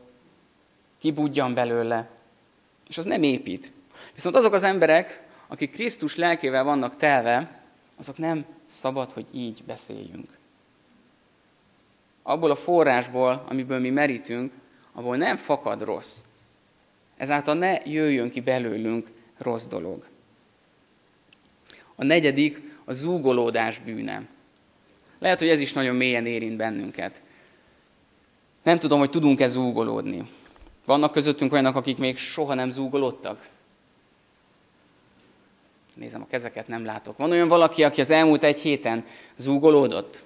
kibudjan 0.99 1.53
belőle, 1.53 2.09
és 2.87 2.97
az 2.97 3.05
nem 3.05 3.23
épít. 3.23 3.71
Viszont 4.13 4.35
azok 4.35 4.53
az 4.53 4.63
emberek, 4.63 5.23
akik 5.47 5.71
Krisztus 5.71 6.15
lelkével 6.15 6.63
vannak 6.63 6.95
telve, 6.95 7.61
azok 7.97 8.17
nem 8.17 8.45
szabad, 8.67 9.11
hogy 9.11 9.25
így 9.31 9.63
beszéljünk. 9.65 10.37
Abból 12.23 12.51
a 12.51 12.55
forrásból, 12.55 13.45
amiből 13.49 13.79
mi 13.79 13.89
merítünk, 13.89 14.53
abból 14.91 15.17
nem 15.17 15.37
fakad 15.37 15.83
rossz. 15.83 16.19
Ezáltal 17.17 17.55
ne 17.55 17.85
jöjjön 17.85 18.29
ki 18.29 18.41
belőlünk 18.41 19.07
rossz 19.37 19.65
dolog. 19.65 20.05
A 21.95 22.03
negyedik 22.03 22.79
a 22.85 22.93
zúgolódás 22.93 23.79
bűne. 23.79 24.27
Lehet, 25.19 25.39
hogy 25.39 25.47
ez 25.47 25.59
is 25.59 25.73
nagyon 25.73 25.95
mélyen 25.95 26.25
érint 26.25 26.57
bennünket. 26.57 27.21
Nem 28.63 28.79
tudom, 28.79 28.99
hogy 28.99 29.09
tudunk-e 29.09 29.47
zúgolódni. 29.47 30.27
Vannak 30.87 31.11
közöttünk 31.11 31.53
olyanok, 31.53 31.75
akik 31.75 31.97
még 31.97 32.17
soha 32.17 32.53
nem 32.53 32.69
zúgolódtak? 32.69 33.47
Nézem, 35.93 36.21
a 36.21 36.27
kezeket 36.27 36.67
nem 36.67 36.85
látok. 36.85 37.17
Van 37.17 37.31
olyan 37.31 37.47
valaki, 37.47 37.83
aki 37.83 38.01
az 38.01 38.11
elmúlt 38.11 38.43
egy 38.43 38.59
héten 38.59 39.03
zúgolódott? 39.35 40.23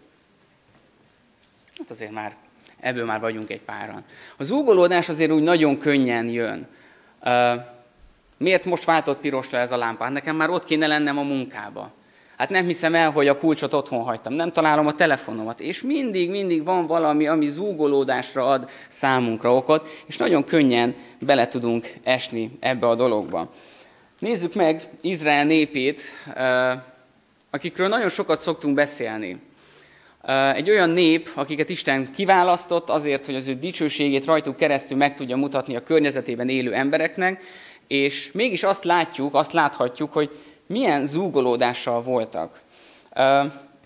Hát 1.78 1.89
azért 1.89 2.12
már, 2.12 2.36
ebből 2.80 3.06
már 3.06 3.19
vagyunk 3.19 3.50
egy 3.50 3.62
páran. 3.62 4.04
A 4.38 4.43
zúgolódás 4.43 5.10
azért 5.10 5.32
úgy 5.32 5.43
nagyon 5.43 5.78
könnyen 5.78 6.30
jön. 6.30 6.67
Miért 8.38 8.65
most 8.65 8.86
váltott 8.86 9.19
pirosra 9.19 9.58
ez 9.58 9.71
a 9.71 9.78
lámpa? 9.78 10.04
Hát 10.04 10.13
nekem 10.13 10.36
már 10.36 10.50
ott 10.50 10.65
kéne 10.65 10.88
lennem 10.88 11.17
a 11.17 11.24
munkába. 11.24 11.91
Hát 12.41 12.49
nem 12.49 12.65
hiszem 12.65 12.95
el, 12.95 13.12
hogy 13.12 13.27
a 13.27 13.38
kulcsot 13.38 13.73
otthon 13.73 14.04
hagytam, 14.04 14.34
nem 14.34 14.51
találom 14.51 14.88
a 14.88 14.93
telefonomat. 14.93 15.60
És 15.60 15.82
mindig, 15.82 16.30
mindig 16.30 16.65
van 16.65 16.88
valami, 16.88 17.27
ami 17.27 17.45
zúgolódásra 17.45 18.45
ad 18.45 18.69
számunkra 18.89 19.56
okot, 19.56 19.88
és 20.06 20.17
nagyon 20.17 20.43
könnyen 20.43 20.95
bele 21.19 21.47
tudunk 21.47 21.93
esni 22.04 22.58
ebbe 22.60 22.88
a 22.88 22.95
dologba. 22.95 23.49
Nézzük 24.19 24.54
meg 24.54 24.89
Izrael 25.01 25.45
népét, 25.45 26.01
akikről 27.49 27.88
nagyon 27.88 28.10
sokat 28.10 28.39
szoktunk 28.39 28.75
beszélni. 28.75 29.41
Egy 30.54 30.69
olyan 30.69 30.89
nép, 30.89 31.30
akiket 31.36 31.69
Isten 31.69 32.12
kiválasztott 32.12 32.89
azért, 32.89 33.25
hogy 33.25 33.36
az 33.36 33.47
ő 33.47 33.54
dicsőségét 33.54 34.25
rajtuk 34.25 34.56
keresztül 34.56 34.97
meg 34.97 35.15
tudja 35.15 35.36
mutatni 35.36 35.75
a 35.75 35.84
környezetében 35.84 36.49
élő 36.49 36.73
embereknek, 36.73 37.43
és 37.88 38.32
mégis 38.32 38.63
azt 38.63 38.84
látjuk, 38.84 39.36
azt 39.36 39.54
láthatjuk, 39.54 40.13
hogy 40.13 40.30
milyen 40.71 41.05
zúgolódással 41.05 42.01
voltak. 42.01 42.62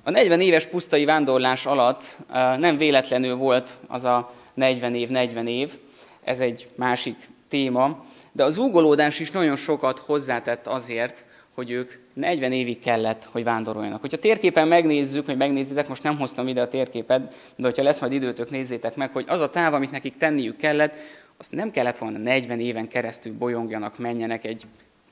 A 0.04 0.12
40 0.12 0.42
éves 0.42 0.66
pusztai 0.66 1.06
vándorlás 1.06 1.66
alatt 1.66 2.18
nem 2.58 2.78
véletlenül 2.78 3.36
volt 3.36 3.78
az 3.88 4.04
a 4.04 4.34
40 4.54 4.96
év, 4.96 5.10
40 5.10 5.48
év, 5.48 5.78
ez 6.24 6.40
egy 6.40 6.68
másik 6.76 7.30
téma, 7.48 8.06
de 8.32 8.44
a 8.44 8.50
zúgolódás 8.50 9.20
is 9.20 9.32
nagyon 9.32 9.56
sokat 9.56 10.00
hozzátett 10.00 10.68
azért, 10.68 11.26
hogy 11.54 11.72
ők 11.72 11.92
40 12.14 12.52
évig 12.52 12.80
kellett, 12.80 13.28
hogy 13.32 13.44
vándoroljanak. 13.44 14.02
Hogyha 14.02 14.18
térképen 14.18 14.68
megnézzük, 14.68 15.26
hogy 15.26 15.38
megnézitek, 15.38 15.88
most 15.88 16.04
nem 16.04 16.18
hoztam 16.18 16.48
ide 16.48 16.62
a 16.62 16.68
térképet, 16.68 17.34
de 17.56 17.68
hogyha 17.68 17.84
lesz 17.84 18.00
majd 18.00 18.12
időtök, 18.12 18.50
nézzétek 18.50 18.96
meg, 18.96 19.12
hogy 19.12 19.26
az 19.28 19.40
a 19.40 19.50
táv, 19.50 19.74
amit 19.74 19.92
nekik 19.92 20.18
tenniük 20.18 20.58
kellett, 20.58 20.96
azt 21.38 21.52
nem 21.52 21.72
kellett 21.72 21.98
volna 21.98 22.18
40 22.18 22.60
éven 22.60 22.88
keresztül 22.88 23.34
bolyongjanak, 23.34 23.98
menjenek 23.98 24.46
egy 24.46 24.64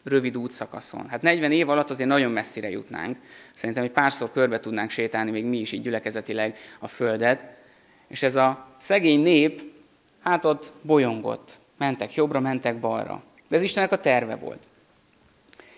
rövid 0.04 0.38
útszakaszon. 0.38 1.10
Hát 1.10 1.22
40 1.22 1.52
év 1.52 1.70
alatt 1.70 1.90
azért 1.90 2.10
nagyon 2.10 2.32
messzire 2.32 2.70
jutnánk. 2.70 3.18
Szerintem 3.54 3.84
egy 3.84 3.92
párszor 3.92 4.32
körbe 4.32 4.60
tudnánk 4.60 4.90
sétálni, 4.90 5.32
még 5.32 5.46
mi 5.46 5.60
is 5.60 5.72
így 5.72 5.82
gyülekezetileg 5.82 6.58
a 6.80 6.88
Földet. 6.88 7.46
És 8.08 8.24
ez 8.24 8.36
a 8.36 8.68
szegény 8.78 9.22
nép, 9.22 9.62
hát 10.22 10.46
ott 10.46 10.72
bolyongott. 10.82 11.60
Mentek 11.78 12.14
jobbra, 12.14 12.40
mentek 12.40 12.80
balra. 12.80 13.24
De 13.50 13.56
ez 13.56 13.62
Istennek 13.62 13.92
a 13.92 14.00
terve 14.00 14.36
volt. 14.36 14.64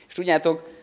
És 0.07 0.13
tudjátok, 0.13 0.73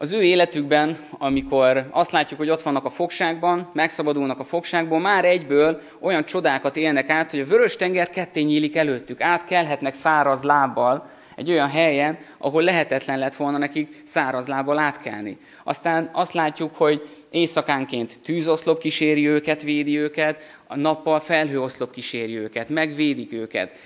az 0.00 0.12
ő 0.12 0.22
életükben, 0.22 0.96
amikor 1.18 1.88
azt 1.90 2.10
látjuk, 2.10 2.38
hogy 2.38 2.50
ott 2.50 2.62
vannak 2.62 2.84
a 2.84 2.90
fogságban, 2.90 3.70
megszabadulnak 3.72 4.38
a 4.38 4.44
fogságból, 4.44 5.00
már 5.00 5.24
egyből 5.24 5.80
olyan 6.00 6.24
csodákat 6.24 6.76
élnek 6.76 7.10
át, 7.10 7.30
hogy 7.30 7.40
a 7.40 7.44
vörös 7.44 7.76
tenger 7.76 8.10
ketté 8.10 8.40
nyílik 8.40 8.76
előttük, 8.76 9.20
átkelhetnek 9.20 9.94
száraz 9.94 10.42
lábbal, 10.42 11.10
egy 11.38 11.50
olyan 11.50 11.68
helyen, 11.68 12.18
ahol 12.38 12.62
lehetetlen 12.62 13.18
lett 13.18 13.34
volna 13.34 13.58
nekik 13.58 14.02
száraz 14.04 14.46
lábbal 14.46 14.78
átkelni. 14.78 15.38
Aztán 15.64 16.10
azt 16.12 16.32
látjuk, 16.32 16.74
hogy 16.74 17.08
éjszakánként 17.30 18.20
tűzoszlop 18.24 18.80
kíséri 18.80 19.28
őket, 19.28 19.62
védi 19.62 19.98
őket, 19.98 20.42
a 20.66 20.76
nappal 20.76 21.20
felhőoszlop 21.20 21.92
kíséri 21.92 22.36
őket, 22.36 22.68
megvédik 22.68 23.32
őket. 23.32 23.78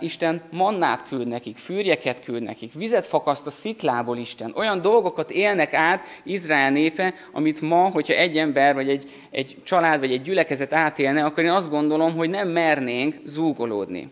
Isten 0.00 0.42
mannát 0.50 1.08
küld 1.08 1.26
nekik, 1.26 1.56
fűrjeket 1.56 2.24
küld 2.24 2.42
nekik, 2.42 2.72
vizet 2.72 3.06
fakaszt 3.06 3.46
a 3.46 3.50
sziklából 3.50 4.18
Isten. 4.18 4.52
Olyan 4.56 4.80
dolgokat 4.80 5.30
élnek 5.30 5.74
át 5.74 6.06
Izrael 6.22 6.70
népe, 6.70 7.14
amit 7.32 7.60
ma, 7.60 7.88
hogyha 7.88 8.14
egy 8.14 8.36
ember, 8.36 8.74
vagy 8.74 8.88
egy, 8.88 9.10
egy 9.30 9.56
család, 9.64 10.00
vagy 10.00 10.12
egy 10.12 10.22
gyülekezet 10.22 10.72
átélne, 10.72 11.24
akkor 11.24 11.44
én 11.44 11.50
azt 11.50 11.70
gondolom, 11.70 12.16
hogy 12.16 12.30
nem 12.30 12.48
mernénk 12.48 13.16
zúgolódni. 13.24 14.08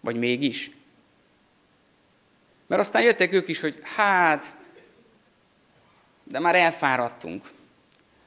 Vagy 0.00 0.16
mégis. 0.16 0.70
Mert 2.72 2.84
aztán 2.84 3.02
jöttek 3.02 3.32
ők 3.32 3.48
is, 3.48 3.60
hogy 3.60 3.78
hát, 3.96 4.54
de 6.24 6.38
már 6.38 6.54
elfáradtunk. 6.54 7.50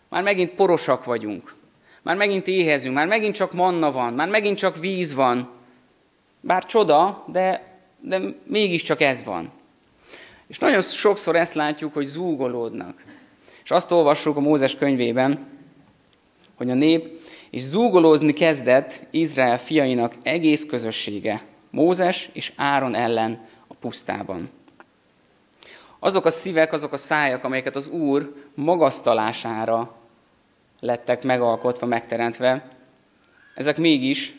Már 0.10 0.24
megint 0.24 0.52
porosak 0.52 1.06
vagyunk. 1.06 1.56
Már 2.02 2.16
megint 2.16 2.48
éhezünk, 2.48 2.96
már 2.96 3.08
megint 3.08 3.36
csak 3.36 3.54
manna 3.54 3.92
van, 3.92 4.14
már 4.14 4.28
megint 4.28 4.58
csak 4.58 4.78
víz 4.78 5.14
van. 5.14 5.50
Bár 6.42 6.66
csoda, 6.66 7.26
de, 7.28 7.64
de 8.00 8.22
mégiscsak 8.44 9.02
ez 9.02 9.24
van. 9.24 9.52
És 10.48 10.58
nagyon 10.58 10.82
sokszor 10.82 11.36
ezt 11.36 11.54
látjuk, 11.54 11.94
hogy 11.94 12.06
zúgolódnak. 12.06 13.04
És 13.64 13.72
azt 13.72 13.92
olvassuk 13.92 14.36
a 14.38 14.40
Mózes 14.40 14.76
könyvében, 14.76 15.48
hogy 16.56 16.70
a 16.70 16.76
nép 16.76 17.20
és 17.50 17.62
zúgolózni 17.62 18.34
kezdett 18.34 19.02
Izrael 19.12 19.60
fiainak 19.60 20.14
egész 20.24 20.66
közössége, 20.66 21.42
Mózes 21.70 22.30
és 22.34 22.52
Áron 22.56 22.96
ellen 22.96 23.54
pusztában. 23.86 24.50
Azok 26.00 26.26
a 26.26 26.30
szívek, 26.30 26.74
azok 26.74 26.94
a 26.94 26.98
szájak, 26.98 27.44
amelyeket 27.44 27.76
az 27.76 27.88
Úr 27.88 28.34
magasztalására 28.54 29.96
lettek 30.80 31.24
megalkotva, 31.24 31.86
megteremtve, 31.86 32.70
ezek 33.56 33.78
mégis 33.78 34.36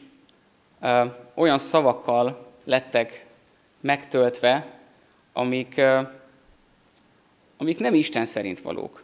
ö, 0.80 1.04
olyan 1.34 1.58
szavakkal 1.58 2.46
lettek 2.64 3.26
megtöltve, 3.80 4.66
amik, 5.32 5.74
ö, 5.76 6.00
amik 7.56 7.78
nem 7.78 7.94
Isten 7.94 8.24
szerint 8.24 8.60
valók. 8.60 9.02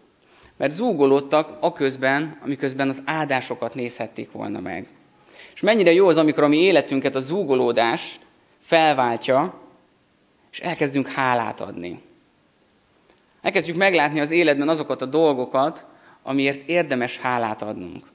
Mert 0.56 0.72
zúgolódtak 0.72 1.56
a 1.60 1.72
közben, 1.72 2.38
amiközben 2.44 2.88
az 2.88 3.02
áldásokat 3.04 3.74
nézhették 3.74 4.32
volna 4.32 4.60
meg. 4.60 4.88
És 5.54 5.60
mennyire 5.60 5.92
jó 5.92 6.08
az, 6.08 6.16
amikor 6.16 6.42
a 6.42 6.48
mi 6.48 6.58
életünket 6.58 7.14
a 7.14 7.20
zúgolódás 7.20 8.20
felváltja, 8.58 9.61
és 10.52 10.60
elkezdünk 10.60 11.08
hálát 11.08 11.60
adni. 11.60 12.00
Elkezdjük 13.42 13.76
meglátni 13.76 14.20
az 14.20 14.30
életben 14.30 14.68
azokat 14.68 15.02
a 15.02 15.06
dolgokat, 15.06 15.84
amiért 16.22 16.68
érdemes 16.68 17.18
hálát 17.18 17.62
adnunk. 17.62 18.06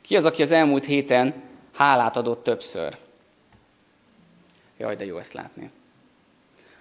Ki 0.00 0.16
az, 0.16 0.24
aki 0.24 0.42
az 0.42 0.50
elmúlt 0.50 0.84
héten 0.84 1.34
hálát 1.74 2.16
adott 2.16 2.42
többször? 2.42 2.96
Jaj, 4.78 4.96
de 4.96 5.04
jó 5.04 5.18
ezt 5.18 5.32
látni. 5.32 5.70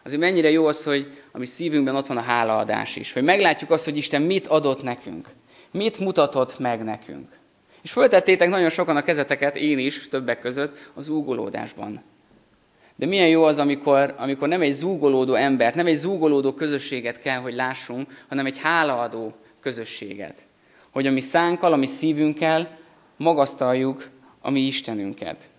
Azért 0.03 0.21
mennyire 0.21 0.49
jó 0.49 0.65
az, 0.65 0.83
hogy 0.83 1.21
a 1.31 1.37
mi 1.37 1.45
szívünkben 1.45 1.95
ott 1.95 2.07
van 2.07 2.17
a 2.17 2.21
hálaadás 2.21 2.95
is. 2.95 3.13
Hogy 3.13 3.23
meglátjuk 3.23 3.71
azt, 3.71 3.85
hogy 3.85 3.97
Isten 3.97 4.21
mit 4.21 4.47
adott 4.47 4.83
nekünk. 4.83 5.29
Mit 5.71 5.99
mutatott 5.99 6.59
meg 6.59 6.83
nekünk. 6.83 7.37
És 7.81 7.91
föltettétek 7.91 8.49
nagyon 8.49 8.69
sokan 8.69 8.95
a 8.95 9.01
kezeteket, 9.01 9.55
én 9.55 9.79
is 9.79 10.07
többek 10.07 10.39
között, 10.39 10.91
az 10.93 11.09
úgolódásban. 11.09 12.03
De 12.95 13.05
milyen 13.05 13.27
jó 13.27 13.43
az, 13.43 13.59
amikor, 13.59 14.15
amikor 14.17 14.47
nem 14.47 14.61
egy 14.61 14.71
zúgolódó 14.71 15.33
embert, 15.33 15.75
nem 15.75 15.85
egy 15.85 15.95
zúgolódó 15.95 16.53
közösséget 16.53 17.17
kell, 17.17 17.39
hogy 17.39 17.53
lássunk, 17.53 18.25
hanem 18.29 18.45
egy 18.45 18.57
hálaadó 18.57 19.33
közösséget. 19.59 20.45
Hogy 20.91 21.07
a 21.07 21.11
mi 21.11 21.19
szánkkal, 21.19 21.73
a 21.73 21.75
mi 21.75 21.85
szívünkkel 21.85 22.77
magasztaljuk 23.17 24.09
a 24.41 24.49
mi 24.49 24.59
Istenünket. 24.59 25.49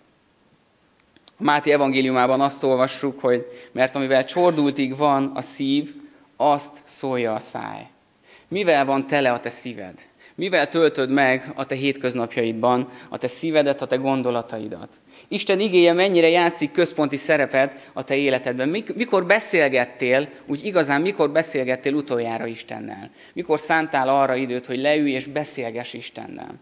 A 1.39 1.43
Máté 1.43 1.71
evangéliumában 1.71 2.41
azt 2.41 2.63
olvassuk, 2.63 3.21
hogy 3.21 3.47
mert 3.73 3.95
amivel 3.95 4.25
csordultig 4.25 4.97
van 4.97 5.33
a 5.35 5.41
szív, 5.41 5.95
azt 6.37 6.83
szólja 6.85 7.35
a 7.35 7.41
száj. 7.41 7.87
Mivel 8.49 8.85
van 8.85 9.07
tele 9.07 9.33
a 9.33 9.41
te 9.41 9.49
szíved? 9.49 10.03
Mivel 10.35 10.69
töltöd 10.69 11.11
meg 11.11 11.53
a 11.55 11.67
te 11.67 11.75
hétköznapjaidban 11.75 12.89
a 13.09 13.19
te 13.19 13.27
szívedet, 13.27 13.83
a 13.83 13.87
te 13.87 13.97
gondolataidat? 13.97 14.89
Isten 15.35 15.61
igéje 15.61 15.93
mennyire 15.93 16.29
játszik 16.29 16.73
központi 16.73 17.17
szerepet 17.17 17.91
a 17.93 18.05
te 18.05 18.17
életedben. 18.17 18.69
Mikor 18.95 19.27
beszélgettél, 19.27 20.29
úgy 20.47 20.65
igazán 20.65 21.01
mikor 21.01 21.31
beszélgettél 21.31 21.95
utoljára 21.95 22.47
Istennel? 22.47 23.11
Mikor 23.33 23.59
szántál 23.59 24.09
arra 24.09 24.35
időt, 24.35 24.67
hogy 24.67 24.79
leülj 24.79 25.11
és 25.11 25.27
beszélgess 25.27 25.93
Istennel? 25.93 26.55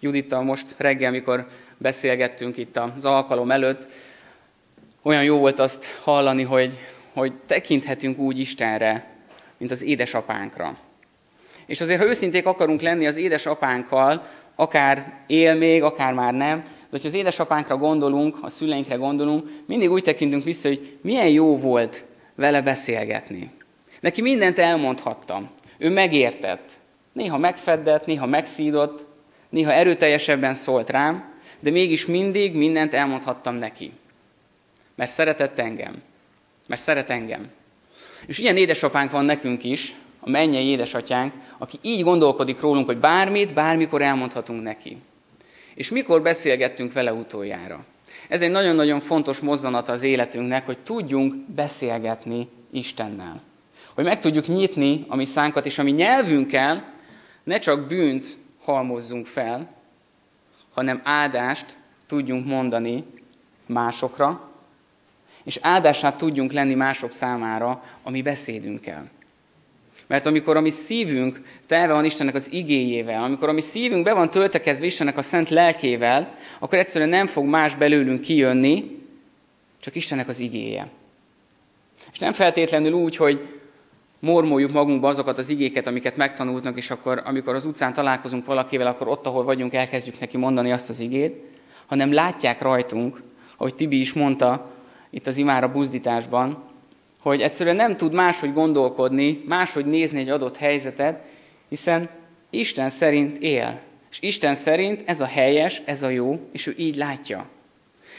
Judittal 0.00 0.42
most 0.42 0.74
reggel, 0.76 1.10
mikor 1.10 1.46
beszélgettünk 1.78 2.56
itt 2.56 2.76
az 2.76 3.04
alkalom 3.04 3.50
előtt, 3.50 3.88
olyan 5.02 5.24
jó 5.24 5.38
volt 5.38 5.58
azt 5.58 5.86
hallani, 6.02 6.42
hogy, 6.42 6.78
hogy 7.12 7.32
tekinthetünk 7.46 8.18
úgy 8.18 8.38
Istenre, 8.38 9.06
mint 9.56 9.70
az 9.70 9.82
édesapánkra. 9.82 10.78
És 11.66 11.80
azért, 11.80 12.00
ha 12.00 12.06
őszinték 12.06 12.46
akarunk 12.46 12.80
lenni 12.80 13.06
az 13.06 13.16
édesapánkkal, 13.16 14.26
akár 14.54 15.12
él 15.26 15.54
még, 15.54 15.82
akár 15.82 16.12
már 16.12 16.34
nem, 16.34 16.62
de 16.62 16.90
hogyha 16.90 17.08
az 17.08 17.14
édesapánkra 17.14 17.76
gondolunk, 17.76 18.36
a 18.42 18.48
szüleinkre 18.48 18.94
gondolunk, 18.94 19.50
mindig 19.66 19.90
úgy 19.90 20.02
tekintünk 20.02 20.44
vissza, 20.44 20.68
hogy 20.68 20.98
milyen 21.00 21.28
jó 21.28 21.58
volt 21.58 22.04
vele 22.34 22.62
beszélgetni. 22.62 23.50
Neki 24.00 24.22
mindent 24.22 24.58
elmondhattam. 24.58 25.50
Ő 25.78 25.90
megértett. 25.90 26.72
Néha 27.12 27.38
megfeddett, 27.38 28.06
néha 28.06 28.26
megszídott, 28.26 29.04
néha 29.48 29.72
erőteljesebben 29.72 30.54
szólt 30.54 30.90
rám, 30.90 31.32
de 31.60 31.70
mégis 31.70 32.06
mindig 32.06 32.54
mindent 32.54 32.94
elmondhattam 32.94 33.54
neki. 33.54 33.92
Mert 34.94 35.10
szeretett 35.10 35.58
engem. 35.58 36.02
Mert 36.66 36.80
szeret 36.80 37.10
engem. 37.10 37.50
És 38.26 38.38
ilyen 38.38 38.56
édesapánk 38.56 39.10
van 39.10 39.24
nekünk 39.24 39.64
is, 39.64 39.94
a 40.24 40.30
mennyei 40.30 40.66
édesatyánk, 40.66 41.32
aki 41.58 41.78
így 41.82 42.02
gondolkodik 42.02 42.60
rólunk, 42.60 42.86
hogy 42.86 42.98
bármit, 42.98 43.54
bármikor 43.54 44.02
elmondhatunk 44.02 44.62
neki. 44.62 44.96
És 45.74 45.90
mikor 45.90 46.22
beszélgettünk 46.22 46.92
vele 46.92 47.12
utoljára? 47.12 47.84
Ez 48.28 48.42
egy 48.42 48.50
nagyon-nagyon 48.50 49.00
fontos 49.00 49.40
mozzanata 49.40 49.92
az 49.92 50.02
életünknek, 50.02 50.66
hogy 50.66 50.78
tudjunk 50.78 51.34
beszélgetni 51.34 52.48
Istennel. 52.70 53.40
Hogy 53.94 54.04
meg 54.04 54.18
tudjuk 54.18 54.46
nyitni 54.46 55.04
a 55.08 55.16
mi 55.16 55.24
szánkat, 55.24 55.66
és 55.66 55.78
a 55.78 55.82
mi 55.82 55.90
nyelvünkkel 55.90 56.92
ne 57.42 57.58
csak 57.58 57.86
bűnt 57.86 58.38
halmozzunk 58.64 59.26
fel, 59.26 59.74
hanem 60.74 61.00
áldást 61.04 61.76
tudjunk 62.06 62.46
mondani 62.46 63.04
másokra, 63.68 64.48
és 65.44 65.58
áldását 65.62 66.18
tudjunk 66.18 66.52
lenni 66.52 66.74
mások 66.74 67.10
számára 67.10 67.82
a 68.02 68.10
mi 68.10 68.22
beszédünkkel. 68.22 69.10
Mert 70.06 70.26
amikor 70.26 70.56
a 70.56 70.60
mi 70.60 70.70
szívünk 70.70 71.40
telve 71.66 71.92
van 71.92 72.04
Istennek 72.04 72.34
az 72.34 72.52
igéjével, 72.52 73.22
amikor 73.22 73.48
a 73.48 73.52
mi 73.52 73.60
szívünk 73.60 74.04
be 74.04 74.12
van 74.12 74.30
töltekezve 74.30 74.86
Istennek 74.86 75.18
a 75.18 75.22
szent 75.22 75.48
lelkével, 75.48 76.34
akkor 76.58 76.78
egyszerűen 76.78 77.10
nem 77.10 77.26
fog 77.26 77.44
más 77.46 77.74
belőlünk 77.74 78.20
kijönni, 78.20 78.98
csak 79.80 79.94
Istennek 79.94 80.28
az 80.28 80.40
igéje. 80.40 80.88
És 82.12 82.18
nem 82.18 82.32
feltétlenül 82.32 82.92
úgy, 82.92 83.16
hogy 83.16 83.40
mormoljuk 84.18 84.72
magunkba 84.72 85.08
azokat 85.08 85.38
az 85.38 85.48
igéket, 85.48 85.86
amiket 85.86 86.16
megtanultnak, 86.16 86.76
és 86.76 86.90
akkor, 86.90 87.22
amikor 87.24 87.54
az 87.54 87.66
utcán 87.66 87.92
találkozunk 87.92 88.46
valakivel, 88.46 88.86
akkor 88.86 89.08
ott, 89.08 89.26
ahol 89.26 89.44
vagyunk, 89.44 89.74
elkezdjük 89.74 90.18
neki 90.18 90.36
mondani 90.36 90.72
azt 90.72 90.88
az 90.88 91.00
igét, 91.00 91.34
hanem 91.86 92.12
látják 92.12 92.62
rajtunk, 92.62 93.22
ahogy 93.56 93.74
Tibi 93.74 93.98
is 93.98 94.12
mondta 94.12 94.72
itt 95.10 95.26
az 95.26 95.36
imára 95.36 95.68
buzdításban, 95.68 96.62
hogy 97.24 97.42
egyszerűen 97.42 97.76
nem 97.76 97.96
tud 97.96 98.12
máshogy 98.12 98.52
gondolkodni, 98.52 99.42
máshogy 99.46 99.86
nézni 99.86 100.18
egy 100.18 100.28
adott 100.28 100.56
helyzetet, 100.56 101.22
hiszen 101.68 102.08
Isten 102.50 102.88
szerint 102.88 103.38
él. 103.38 103.80
És 104.10 104.18
Isten 104.20 104.54
szerint 104.54 105.02
ez 105.04 105.20
a 105.20 105.26
helyes, 105.26 105.82
ez 105.84 106.02
a 106.02 106.08
jó, 106.08 106.40
és 106.52 106.66
ő 106.66 106.74
így 106.76 106.96
látja. 106.96 107.46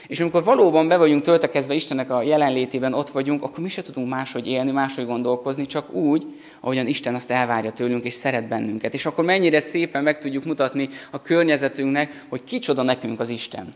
És 0.08 0.20
amikor 0.20 0.44
valóban 0.44 0.88
be 0.88 0.98
vagyunk 0.98 1.24
töltekezve 1.24 1.74
Istennek 1.74 2.10
a 2.10 2.22
jelenlétében, 2.22 2.94
ott 2.94 3.10
vagyunk, 3.10 3.44
akkor 3.44 3.60
mi 3.60 3.70
se 3.70 3.82
tudunk 3.82 4.10
máshogy 4.10 4.48
élni, 4.48 4.72
máshogy 4.72 5.06
gondolkozni, 5.06 5.65
csak 5.65 5.94
úgy, 5.94 6.26
ahogyan 6.60 6.88
Isten 6.88 7.15
azt 7.15 7.32
elvárja 7.32 7.72
tőlünk, 7.72 8.04
és 8.04 8.13
szeret 8.13 8.48
bennünket. 8.48 8.94
És 8.94 9.06
akkor 9.06 9.24
mennyire 9.24 9.60
szépen 9.60 10.04
meg 10.04 10.20
tudjuk 10.20 10.46
mutatni 10.46 10.89
a 11.12 11.22
környezetünknek, 11.22 12.26
hogy 12.30 12.44
kicsoda 12.44 12.82
nekünk 12.82 13.20
az 13.20 13.30
Isten. 13.30 13.74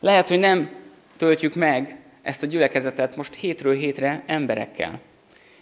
Lehet, 0.00 0.28
hogy 0.28 0.38
nem 0.38 0.70
töltjük 1.16 1.54
meg 1.54 2.01
ezt 2.22 2.42
a 2.42 2.46
gyülekezetet 2.46 3.16
most 3.16 3.34
hétről 3.34 3.74
hétre 3.74 4.24
emberekkel. 4.26 5.00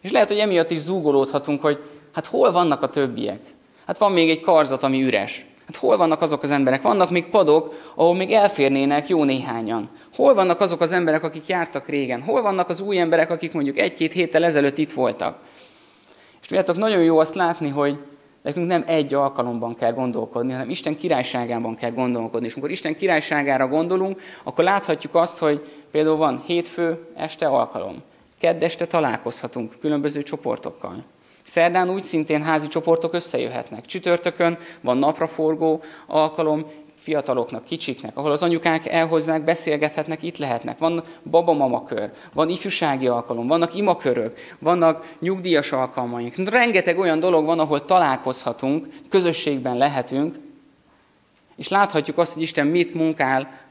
És 0.00 0.10
lehet, 0.10 0.28
hogy 0.28 0.38
emiatt 0.38 0.70
is 0.70 0.78
zúgolódhatunk, 0.78 1.60
hogy 1.60 1.82
hát 2.14 2.26
hol 2.26 2.52
vannak 2.52 2.82
a 2.82 2.88
többiek? 2.88 3.40
Hát 3.86 3.98
van 3.98 4.12
még 4.12 4.30
egy 4.30 4.40
karzat, 4.40 4.82
ami 4.82 5.02
üres. 5.02 5.46
Hát 5.66 5.76
hol 5.76 5.96
vannak 5.96 6.22
azok 6.22 6.42
az 6.42 6.50
emberek? 6.50 6.82
Vannak 6.82 7.10
még 7.10 7.26
padok, 7.26 7.92
ahol 7.94 8.14
még 8.14 8.32
elférnének 8.32 9.08
jó 9.08 9.24
néhányan. 9.24 9.88
Hol 10.14 10.34
vannak 10.34 10.60
azok 10.60 10.80
az 10.80 10.92
emberek, 10.92 11.22
akik 11.22 11.46
jártak 11.46 11.88
régen? 11.88 12.22
Hol 12.22 12.42
vannak 12.42 12.68
az 12.68 12.80
új 12.80 12.98
emberek, 12.98 13.30
akik 13.30 13.52
mondjuk 13.52 13.78
egy-két 13.78 14.12
héttel 14.12 14.44
ezelőtt 14.44 14.78
itt 14.78 14.92
voltak? 14.92 15.38
És 16.40 16.46
tudjátok, 16.46 16.76
nagyon 16.76 17.02
jó 17.02 17.18
azt 17.18 17.34
látni, 17.34 17.68
hogy 17.68 17.98
nekünk 18.42 18.66
nem 18.66 18.84
egy 18.86 19.14
alkalomban 19.14 19.74
kell 19.74 19.92
gondolkodni, 19.92 20.52
hanem 20.52 20.70
Isten 20.70 20.96
királyságában 20.96 21.74
kell 21.74 21.90
gondolkodni. 21.90 22.46
És 22.46 22.52
amikor 22.52 22.70
Isten 22.70 22.96
királyságára 22.96 23.68
gondolunk, 23.68 24.20
akkor 24.44 24.64
láthatjuk 24.64 25.14
azt, 25.14 25.38
hogy 25.38 25.60
például 25.90 26.16
van 26.16 26.42
hétfő 26.46 27.06
este 27.14 27.46
alkalom. 27.46 28.02
Kedd 28.38 28.64
este 28.64 28.86
találkozhatunk 28.86 29.76
különböző 29.80 30.22
csoportokkal. 30.22 31.04
Szerdán 31.42 31.90
úgy 31.90 32.04
szintén 32.04 32.42
házi 32.42 32.68
csoportok 32.68 33.12
összejöhetnek. 33.12 33.86
Csütörtökön 33.86 34.58
van 34.80 34.96
napraforgó 34.96 35.82
alkalom, 36.06 36.64
fiataloknak, 37.00 37.64
kicsiknek, 37.64 38.16
ahol 38.16 38.30
az 38.30 38.42
anyukák 38.42 38.86
elhozzák, 38.86 39.44
beszélgethetnek, 39.44 40.22
itt 40.22 40.36
lehetnek. 40.38 40.78
Van 40.78 41.02
babamama 41.30 41.84
kör, 41.84 42.10
van 42.32 42.48
ifjúsági 42.48 43.06
alkalom, 43.06 43.46
vannak 43.46 43.74
imakörök, 43.74 44.38
vannak 44.58 45.14
nyugdíjas 45.18 45.72
alkalmaink. 45.72 46.34
Rengeteg 46.36 46.98
olyan 46.98 47.20
dolog 47.20 47.44
van, 47.44 47.58
ahol 47.58 47.84
találkozhatunk, 47.84 48.86
közösségben 49.08 49.76
lehetünk, 49.76 50.38
és 51.56 51.68
láthatjuk 51.68 52.18
azt, 52.18 52.32
hogy 52.32 52.42
Isten 52.42 52.66
mit 52.66 52.94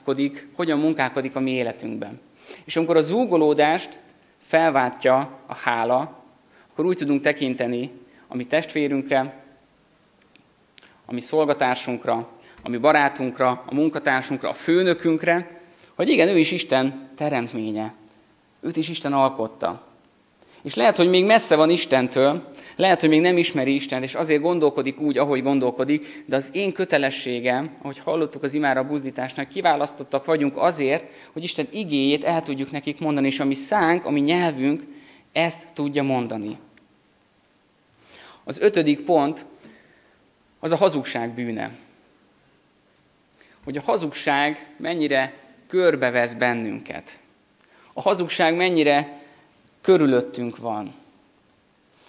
munkálkodik, 0.09 0.47
hogyan 0.55 0.79
munkálkodik 0.79 1.35
a 1.35 1.39
mi 1.39 1.51
életünkben. 1.51 2.19
És 2.65 2.75
amikor 2.75 2.97
a 2.97 3.01
zúgolódást 3.01 3.99
felváltja 4.41 5.39
a 5.47 5.55
hála, 5.55 6.23
akkor 6.71 6.85
úgy 6.85 6.97
tudunk 6.97 7.21
tekinteni 7.21 7.91
a 8.27 8.35
mi 8.35 8.43
testvérünkre, 8.43 9.43
a 11.05 11.13
mi 11.13 11.19
szolgatársunkra, 11.19 12.29
a 12.63 12.69
mi 12.69 12.77
barátunkra, 12.77 13.63
a 13.65 13.73
munkatársunkra, 13.73 14.49
a 14.49 14.53
főnökünkre, 14.53 15.61
hogy 15.95 16.09
igen, 16.09 16.27
ő 16.27 16.37
is 16.37 16.51
Isten 16.51 17.09
teremtménye. 17.15 17.93
Őt 18.61 18.77
is 18.77 18.89
Isten 18.89 19.13
alkotta. 19.13 19.87
És 20.61 20.73
lehet, 20.73 20.97
hogy 20.97 21.09
még 21.09 21.25
messze 21.25 21.55
van 21.55 21.69
Istentől, 21.69 22.49
lehet, 22.75 22.99
hogy 22.99 23.09
még 23.09 23.21
nem 23.21 23.37
ismeri 23.37 23.73
Istent, 23.73 24.03
és 24.03 24.15
azért 24.15 24.41
gondolkodik 24.41 24.99
úgy, 24.99 25.17
ahogy 25.17 25.43
gondolkodik, 25.43 26.23
de 26.25 26.35
az 26.35 26.49
én 26.53 26.71
kötelességem, 26.71 27.77
ahogy 27.81 27.99
hallottuk 27.99 28.43
az 28.43 28.53
imára 28.53 28.83
buzdításnak, 28.83 29.47
kiválasztottak 29.47 30.25
vagyunk 30.25 30.57
azért, 30.57 31.05
hogy 31.33 31.43
Isten 31.43 31.67
igéjét 31.71 32.23
el 32.23 32.41
tudjuk 32.41 32.71
nekik 32.71 32.99
mondani, 32.99 33.27
és 33.27 33.39
ami 33.39 33.53
szánk, 33.53 34.05
ami 34.05 34.19
nyelvünk, 34.19 34.83
ezt 35.31 35.73
tudja 35.73 36.03
mondani. 36.03 36.57
Az 38.43 38.59
ötödik 38.59 38.99
pont 38.99 39.45
az 40.59 40.71
a 40.71 40.75
hazugság 40.75 41.33
bűne. 41.33 41.71
Hogy 43.63 43.77
a 43.77 43.81
hazugság 43.81 44.73
mennyire 44.77 45.33
körbevesz 45.67 46.33
bennünket. 46.33 47.19
A 47.93 48.01
hazugság 48.01 48.55
mennyire 48.55 49.18
körülöttünk 49.81 50.57
van. 50.57 50.93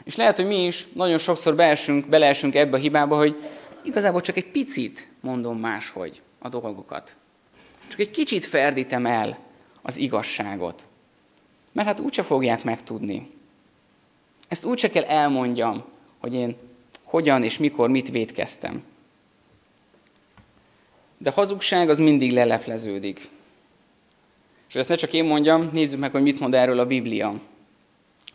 És 0.05 0.17
lehet, 0.17 0.37
hogy 0.37 0.47
mi 0.47 0.65
is 0.65 0.87
nagyon 0.93 1.19
sokszor 1.19 1.55
beesünk, 1.55 2.07
beleesünk 2.07 2.55
ebbe 2.55 2.77
a 2.77 2.81
hibába, 2.81 3.17
hogy 3.17 3.43
igazából 3.83 4.21
csak 4.21 4.37
egy 4.37 4.51
picit 4.51 5.09
mondom 5.21 5.59
máshogy 5.59 6.23
a 6.39 6.49
dolgokat. 6.49 7.17
Csak 7.89 8.01
egy 8.01 8.11
kicsit 8.11 8.45
ferdítem 8.45 9.07
el 9.07 9.39
az 9.83 9.97
igazságot. 9.97 10.87
Mert 11.73 11.89
hát 11.89 12.01
úgyse 12.01 12.23
fogják 12.23 12.65
megtudni. 12.65 13.31
Ezt 14.49 14.65
úgyse 14.65 14.91
kell 14.91 15.05
elmondjam, 15.05 15.85
hogy 16.19 16.35
én 16.35 16.57
hogyan 17.05 17.43
és 17.43 17.59
mikor 17.59 17.89
mit 17.89 18.11
védkeztem. 18.11 18.83
De 21.19 21.31
hazugság 21.31 21.89
az 21.89 21.99
mindig 21.99 22.33
lelepleződik. 22.33 23.29
És 24.69 24.75
ezt 24.75 24.89
ne 24.89 24.95
csak 24.95 25.13
én 25.13 25.25
mondjam, 25.25 25.69
nézzük 25.73 26.01
meg, 26.01 26.11
hogy 26.11 26.23
mit 26.23 26.41
mond 26.41 26.55
erről 26.55 26.79
a 26.79 26.87
Biblia. 26.87 27.41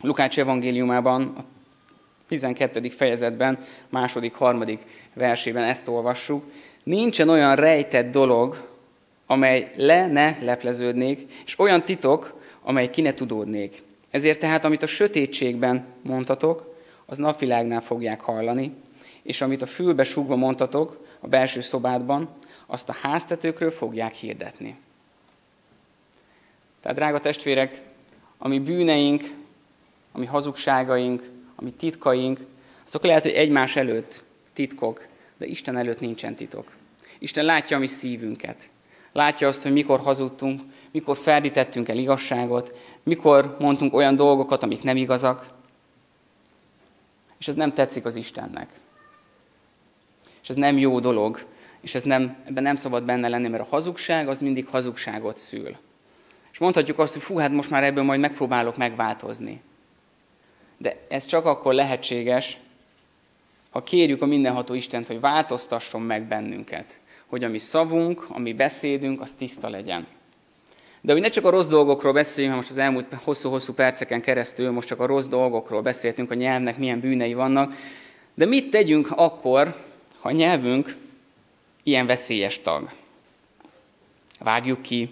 Lukács 0.00 0.38
evangéliumában, 0.38 1.34
a 1.36 1.44
12. 2.28 2.88
fejezetben, 2.88 3.58
második, 3.88 4.34
harmadik 4.34 4.84
versében 5.14 5.64
ezt 5.64 5.88
olvassuk. 5.88 6.44
Nincsen 6.82 7.28
olyan 7.28 7.56
rejtett 7.56 8.10
dolog, 8.10 8.68
amely 9.26 9.72
le 9.76 10.06
ne 10.06 10.36
lepleződnék, 10.40 11.32
és 11.44 11.58
olyan 11.58 11.84
titok, 11.84 12.40
amely 12.62 12.90
ki 12.90 13.00
ne 13.00 13.14
tudódnék. 13.14 13.82
Ezért 14.10 14.38
tehát, 14.38 14.64
amit 14.64 14.82
a 14.82 14.86
sötétségben 14.86 15.84
mondhatok, 16.02 16.74
az 17.06 17.18
napvilágnál 17.18 17.80
fogják 17.80 18.20
hallani, 18.20 18.74
és 19.22 19.40
amit 19.40 19.62
a 19.62 19.66
fülbe 19.66 20.04
súgva 20.04 20.36
mondtatok 20.36 21.06
a 21.20 21.28
belső 21.28 21.60
szobádban, 21.60 22.28
azt 22.66 22.88
a 22.88 22.96
háztetőkről 23.02 23.70
fogják 23.70 24.12
hirdetni. 24.12 24.76
Tehát, 26.80 26.96
drága 26.96 27.18
testvérek, 27.18 27.82
ami 28.38 28.58
bűneink, 28.58 29.30
ami 30.16 30.26
hazugságaink, 30.26 31.30
ami 31.56 31.70
titkaink, 31.70 32.40
azok 32.86 33.04
lehet, 33.04 33.22
hogy 33.22 33.32
egymás 33.32 33.76
előtt 33.76 34.22
titkok, 34.52 35.06
de 35.36 35.46
Isten 35.46 35.76
előtt 35.76 36.00
nincsen 36.00 36.34
titok. 36.34 36.70
Isten 37.18 37.44
látja 37.44 37.76
a 37.76 37.80
mi 37.80 37.86
szívünket. 37.86 38.70
Látja 39.12 39.48
azt, 39.48 39.62
hogy 39.62 39.72
mikor 39.72 40.00
hazudtunk, 40.00 40.60
mikor 40.90 41.16
ferdítettünk 41.16 41.88
el 41.88 41.96
igazságot, 41.96 42.74
mikor 43.02 43.56
mondtunk 43.58 43.94
olyan 43.94 44.16
dolgokat, 44.16 44.62
amik 44.62 44.82
nem 44.82 44.96
igazak, 44.96 45.46
és 47.38 47.48
ez 47.48 47.54
nem 47.54 47.72
tetszik 47.72 48.04
az 48.04 48.16
Istennek. 48.16 48.80
És 50.42 50.48
ez 50.48 50.56
nem 50.56 50.78
jó 50.78 51.00
dolog, 51.00 51.46
és 51.80 51.94
ez 51.94 52.02
nem, 52.02 52.36
ebben 52.44 52.62
nem 52.62 52.76
szabad 52.76 53.04
benne 53.04 53.28
lenni, 53.28 53.48
mert 53.48 53.62
a 53.62 53.68
hazugság 53.70 54.28
az 54.28 54.40
mindig 54.40 54.66
hazugságot 54.66 55.38
szül. 55.38 55.76
És 56.52 56.58
mondhatjuk 56.58 56.98
azt, 56.98 57.12
hogy 57.12 57.22
fú, 57.22 57.36
hát 57.36 57.50
most 57.50 57.70
már 57.70 57.84
ebből 57.84 58.04
majd 58.04 58.20
megpróbálok 58.20 58.76
megváltozni. 58.76 59.62
De 60.78 60.96
ez 61.08 61.24
csak 61.24 61.44
akkor 61.44 61.74
lehetséges, 61.74 62.58
ha 63.70 63.82
kérjük 63.82 64.22
a 64.22 64.26
mindenható 64.26 64.74
Istent, 64.74 65.06
hogy 65.06 65.20
változtasson 65.20 66.02
meg 66.02 66.22
bennünket. 66.22 67.00
Hogy 67.26 67.44
a 67.44 67.48
mi 67.48 67.58
szavunk, 67.58 68.26
a 68.28 68.38
mi 68.38 68.52
beszédünk, 68.52 69.20
az 69.20 69.32
tiszta 69.32 69.68
legyen. 69.68 70.06
De 71.00 71.12
hogy 71.12 71.20
ne 71.20 71.28
csak 71.28 71.44
a 71.44 71.50
rossz 71.50 71.66
dolgokról 71.66 72.12
beszéljünk, 72.12 72.56
most 72.56 72.70
az 72.70 72.78
elmúlt 72.78 73.14
hosszú-hosszú 73.14 73.72
perceken 73.72 74.20
keresztül 74.20 74.70
most 74.70 74.88
csak 74.88 75.00
a 75.00 75.06
rossz 75.06 75.26
dolgokról 75.26 75.82
beszéltünk, 75.82 76.30
a 76.30 76.34
nyelvnek 76.34 76.78
milyen 76.78 77.00
bűnei 77.00 77.34
vannak, 77.34 77.74
de 78.34 78.46
mit 78.46 78.70
tegyünk 78.70 79.10
akkor, 79.10 79.74
ha 80.20 80.28
a 80.28 80.32
nyelvünk 80.32 80.96
ilyen 81.82 82.06
veszélyes 82.06 82.60
tag? 82.60 82.90
Vágjuk 84.38 84.82
ki, 84.82 85.10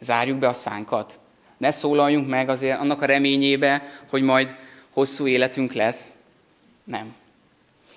zárjuk 0.00 0.38
be 0.38 0.48
a 0.48 0.52
szánkat, 0.52 1.18
ne 1.56 1.70
szólaljunk 1.70 2.28
meg 2.28 2.48
azért 2.48 2.78
annak 2.78 3.02
a 3.02 3.06
reményébe, 3.06 3.82
hogy 4.08 4.22
majd 4.22 4.56
hosszú 4.90 5.26
életünk 5.26 5.72
lesz. 5.72 6.16
Nem. 6.84 7.14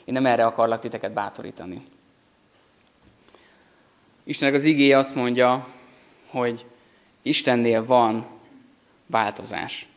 Én 0.06 0.13
nem 0.13 0.26
erre 0.26 0.45
akarlak 0.45 0.80
titeket 0.80 1.12
bátorítani. 1.12 1.82
Istennek 4.24 4.54
az 4.56 4.63
igéje 4.63 4.98
azt 4.98 5.15
mondja, 5.15 5.67
hogy 6.28 6.65
Istennél 7.22 7.86
van 7.86 8.26
változás. 9.06 9.88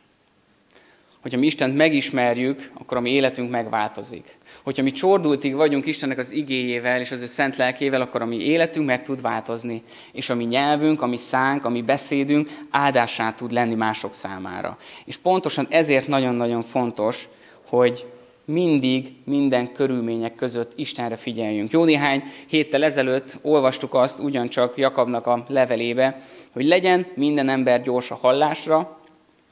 Hogyha 1.21 1.39
mi 1.39 1.47
Istent 1.47 1.77
megismerjük, 1.77 2.71
akkor 2.75 2.97
a 2.97 3.01
mi 3.01 3.11
életünk 3.11 3.51
megváltozik. 3.51 4.37
Hogyha 4.63 4.83
mi 4.83 4.91
csordultig 4.91 5.55
vagyunk 5.55 5.87
Istennek 5.87 6.19
az 6.19 6.33
igéjével 6.33 7.01
és 7.01 7.11
az 7.11 7.23
ő 7.23 7.27
szent 7.27 7.57
lelkével, 7.57 8.01
akkor 8.01 8.23
a 8.23 8.27
mi 8.27 8.37
életünk 8.37 8.87
meg 8.87 9.03
tud 9.03 9.21
változni. 9.21 9.83
És 10.13 10.31
a 10.31 10.35
mi 10.35 10.45
nyelvünk, 10.45 11.03
a 11.03 11.07
mi 11.07 11.17
szánk, 11.17 11.65
a 11.65 11.69
mi 11.69 11.83
beszédünk 11.83 12.51
áldását 12.71 13.37
tud 13.37 13.53
lenni 13.53 13.75
mások 13.75 14.15
számára. 14.15 14.79
És 15.05 15.17
pontosan 15.17 15.67
ezért 15.71 16.07
nagyon-nagyon 16.07 16.63
fontos, 16.63 17.29
hogy 17.69 18.07
mindig, 18.45 19.13
minden 19.25 19.73
körülmények 19.73 20.35
között 20.35 20.73
Istenre 20.75 21.17
figyeljünk. 21.17 21.71
Jó 21.71 21.85
néhány 21.85 22.23
héttel 22.47 22.85
ezelőtt 22.85 23.39
olvastuk 23.43 23.95
azt 23.95 24.19
ugyancsak 24.19 24.77
Jakabnak 24.77 25.27
a 25.27 25.45
levelébe, 25.49 26.21
hogy 26.53 26.67
legyen 26.67 27.07
minden 27.15 27.49
ember 27.49 27.83
gyors 27.83 28.11
a 28.11 28.15
hallásra, 28.15 28.99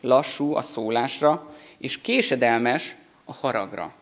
lassú 0.01 0.55
a 0.55 0.62
szólásra, 0.62 1.55
és 1.79 2.01
késedelmes 2.01 2.96
a 3.25 3.33
haragra. 3.33 3.99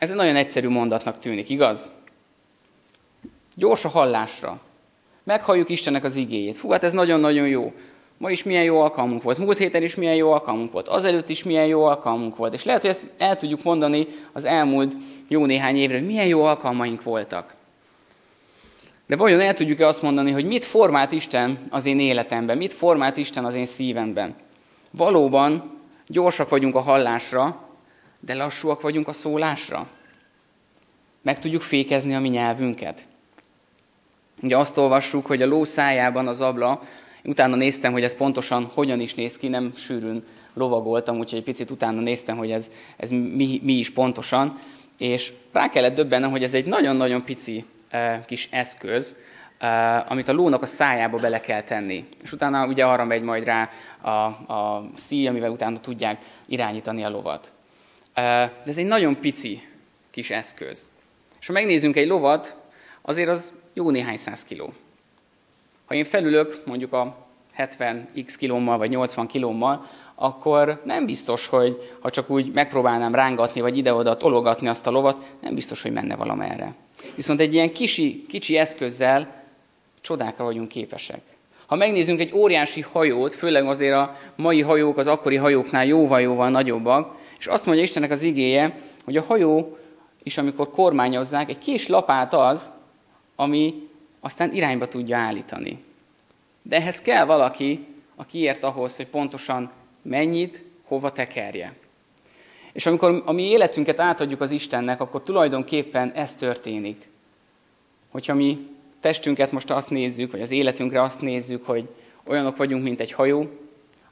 Ez 0.00 0.10
egy 0.10 0.16
nagyon 0.16 0.36
egyszerű 0.36 0.68
mondatnak 0.68 1.18
tűnik, 1.18 1.48
igaz? 1.48 1.92
Gyors 3.54 3.84
a 3.84 3.88
hallásra. 3.88 4.60
Meghalljuk 5.22 5.68
Istennek 5.68 6.04
az 6.04 6.16
igéjét. 6.16 6.56
Fú, 6.56 6.70
hát 6.70 6.84
ez 6.84 6.92
nagyon-nagyon 6.92 7.48
jó. 7.48 7.72
Ma 8.18 8.30
is 8.30 8.42
milyen 8.42 8.62
jó 8.62 8.80
alkalmunk 8.80 9.22
volt, 9.22 9.38
múlt 9.38 9.58
héten 9.58 9.82
is 9.82 9.94
milyen 9.94 10.14
jó 10.14 10.32
alkalmunk 10.32 10.72
volt, 10.72 10.88
azelőtt 10.88 11.28
is 11.28 11.44
milyen 11.44 11.66
jó 11.66 11.84
alkalmunk 11.84 12.36
volt. 12.36 12.54
És 12.54 12.64
lehet, 12.64 12.80
hogy 12.80 12.90
ezt 12.90 13.04
el 13.18 13.36
tudjuk 13.36 13.62
mondani 13.62 14.06
az 14.32 14.44
elmúlt 14.44 14.96
jó 15.28 15.46
néhány 15.46 15.76
évre, 15.76 15.98
hogy 15.98 16.06
milyen 16.06 16.26
jó 16.26 16.42
alkalmaink 16.42 17.02
voltak. 17.02 17.54
De 19.06 19.16
vajon 19.16 19.40
el 19.40 19.54
tudjuk-e 19.54 19.86
azt 19.86 20.02
mondani, 20.02 20.30
hogy 20.30 20.44
mit 20.44 20.64
formált 20.64 21.12
Isten 21.12 21.58
az 21.70 21.86
én 21.86 22.00
életemben, 22.00 22.56
mit 22.56 22.72
formált 22.72 23.16
Isten 23.16 23.44
az 23.44 23.54
én 23.54 23.66
szívemben? 23.66 24.34
Valóban 24.90 25.78
gyorsak 26.06 26.48
vagyunk 26.48 26.74
a 26.74 26.80
hallásra, 26.80 27.69
de 28.20 28.34
lassúak 28.34 28.80
vagyunk 28.80 29.08
a 29.08 29.12
szólásra. 29.12 29.88
Meg 31.22 31.38
tudjuk 31.38 31.62
fékezni 31.62 32.14
a 32.14 32.20
mi 32.20 32.28
nyelvünket. 32.28 33.06
Ugye 34.42 34.56
azt 34.56 34.76
olvassuk, 34.76 35.26
hogy 35.26 35.42
a 35.42 35.46
ló 35.46 35.64
szájában 35.64 36.28
az 36.28 36.40
abla, 36.40 36.82
utána 37.24 37.56
néztem, 37.56 37.92
hogy 37.92 38.02
ez 38.02 38.16
pontosan 38.16 38.64
hogyan 38.64 39.00
is 39.00 39.14
néz 39.14 39.36
ki, 39.36 39.48
nem 39.48 39.72
sűrűn 39.76 40.22
lovagoltam, 40.54 41.18
úgyhogy 41.18 41.38
egy 41.38 41.44
picit 41.44 41.70
utána 41.70 42.00
néztem, 42.00 42.36
hogy 42.36 42.50
ez, 42.50 42.70
ez 42.96 43.10
mi, 43.10 43.60
mi 43.62 43.72
is 43.72 43.90
pontosan, 43.90 44.58
és 44.98 45.32
rá 45.52 45.68
kellett 45.68 45.94
döbbennem, 45.94 46.30
hogy 46.30 46.42
ez 46.42 46.54
egy 46.54 46.66
nagyon-nagyon 46.66 47.24
pici 47.24 47.64
e, 47.88 48.24
kis 48.26 48.48
eszköz, 48.50 49.16
e, 49.58 50.04
amit 50.08 50.28
a 50.28 50.32
lónak 50.32 50.62
a 50.62 50.66
szájába 50.66 51.18
bele 51.18 51.40
kell 51.40 51.62
tenni. 51.62 52.08
És 52.22 52.32
utána 52.32 52.66
ugye 52.66 52.84
arra 52.84 53.04
megy 53.04 53.22
majd 53.22 53.44
rá 53.44 53.70
a, 54.00 54.10
a 54.52 54.90
szíj, 54.94 55.26
amivel 55.26 55.50
utána 55.50 55.80
tudják 55.80 56.22
irányítani 56.46 57.04
a 57.04 57.10
lovat. 57.10 57.52
De 58.14 58.62
ez 58.66 58.78
egy 58.78 58.86
nagyon 58.86 59.20
pici 59.20 59.68
kis 60.10 60.30
eszköz. 60.30 60.88
És 61.40 61.46
ha 61.46 61.52
megnézzünk 61.52 61.96
egy 61.96 62.06
lovat, 62.06 62.56
azért 63.02 63.28
az 63.28 63.52
jó 63.72 63.90
néhány 63.90 64.16
száz 64.16 64.44
kiló. 64.44 64.72
Ha 65.84 65.94
én 65.94 66.04
felülök 66.04 66.62
mondjuk 66.66 66.92
a 66.92 67.26
70x 67.58 68.34
kilómmal 68.38 68.78
vagy 68.78 68.90
80 68.90 69.26
kilómmal, 69.26 69.86
akkor 70.14 70.82
nem 70.84 71.06
biztos, 71.06 71.46
hogy 71.46 71.96
ha 72.00 72.10
csak 72.10 72.30
úgy 72.30 72.52
megpróbálnám 72.52 73.14
rángatni, 73.14 73.60
vagy 73.60 73.76
ide-oda 73.76 74.16
tologatni 74.16 74.68
azt 74.68 74.86
a 74.86 74.90
lovat, 74.90 75.16
nem 75.40 75.54
biztos, 75.54 75.82
hogy 75.82 75.92
menne 75.92 76.16
valamerre. 76.16 76.74
Viszont 77.14 77.40
egy 77.40 77.54
ilyen 77.54 77.72
kicsi, 77.72 78.26
kicsi 78.28 78.56
eszközzel 78.56 79.44
csodákra 80.00 80.44
vagyunk 80.44 80.68
képesek. 80.68 81.20
Ha 81.66 81.76
megnézzünk 81.76 82.20
egy 82.20 82.32
óriási 82.34 82.80
hajót, 82.80 83.34
főleg 83.34 83.66
azért 83.66 83.94
a 83.94 84.16
mai 84.36 84.60
hajók 84.60 84.98
az 84.98 85.06
akkori 85.06 85.36
hajóknál 85.36 85.86
jóval-jóval 85.86 86.48
nagyobbak, 86.48 87.16
és 87.40 87.46
azt 87.46 87.66
mondja 87.66 87.84
Istennek 87.84 88.10
az 88.10 88.22
igéje, 88.22 88.78
hogy 89.04 89.16
a 89.16 89.22
hajó 89.22 89.78
is, 90.22 90.38
amikor 90.38 90.70
kormányozzák, 90.70 91.48
egy 91.48 91.58
kis 91.58 91.86
lapát 91.86 92.34
az, 92.34 92.70
ami 93.36 93.88
aztán 94.20 94.52
irányba 94.52 94.88
tudja 94.88 95.16
állítani. 95.16 95.84
De 96.62 96.76
ehhez 96.76 97.00
kell 97.00 97.24
valaki, 97.24 97.86
aki 98.16 98.38
ért 98.38 98.62
ahhoz, 98.62 98.96
hogy 98.96 99.06
pontosan 99.06 99.70
mennyit, 100.02 100.64
hova 100.84 101.12
tekerje. 101.12 101.74
És 102.72 102.86
amikor 102.86 103.22
a 103.26 103.32
mi 103.32 103.42
életünket 103.42 104.00
átadjuk 104.00 104.40
az 104.40 104.50
Istennek, 104.50 105.00
akkor 105.00 105.22
tulajdonképpen 105.22 106.12
ez 106.12 106.34
történik. 106.34 107.08
Hogyha 108.10 108.34
mi 108.34 108.66
testünket 109.00 109.52
most 109.52 109.70
azt 109.70 109.90
nézzük, 109.90 110.30
vagy 110.30 110.40
az 110.40 110.50
életünkre 110.50 111.02
azt 111.02 111.20
nézzük, 111.20 111.66
hogy 111.66 111.88
olyanok 112.24 112.56
vagyunk, 112.56 112.82
mint 112.82 113.00
egy 113.00 113.12
hajó, 113.12 113.50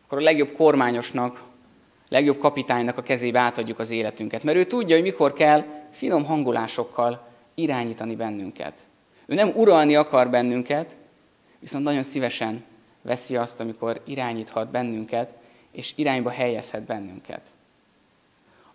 akkor 0.05 0.19
a 0.19 0.23
legjobb 0.23 0.53
kormányosnak, 0.53 1.48
legjobb 2.09 2.39
kapitánynak 2.39 2.99
a 2.99 3.03
kezébe 3.03 3.39
átadjuk 3.39 3.79
az 3.79 3.91
életünket. 3.91 4.43
Mert 4.43 4.57
ő 4.57 4.65
tudja, 4.65 4.95
hogy 4.95 5.05
mikor 5.05 5.33
kell 5.33 5.65
finom 5.91 6.25
hangolásokkal 6.25 7.29
irányítani 7.55 8.17
bennünket. 8.17 8.81
Ő 9.27 9.35
nem 9.35 9.53
uralni 9.55 9.97
akar 9.97 10.31
bennünket, 10.31 10.97
viszont 11.59 11.85
nagyon 11.85 12.03
szívesen 12.03 12.65
veszi 13.03 13.37
azt, 13.37 13.61
amikor 13.61 14.03
irányíthat 14.07 14.71
bennünket, 14.71 15.35
és 15.73 15.93
irányba 15.97 16.31
helyezhet 16.31 16.83
bennünket. 16.83 17.41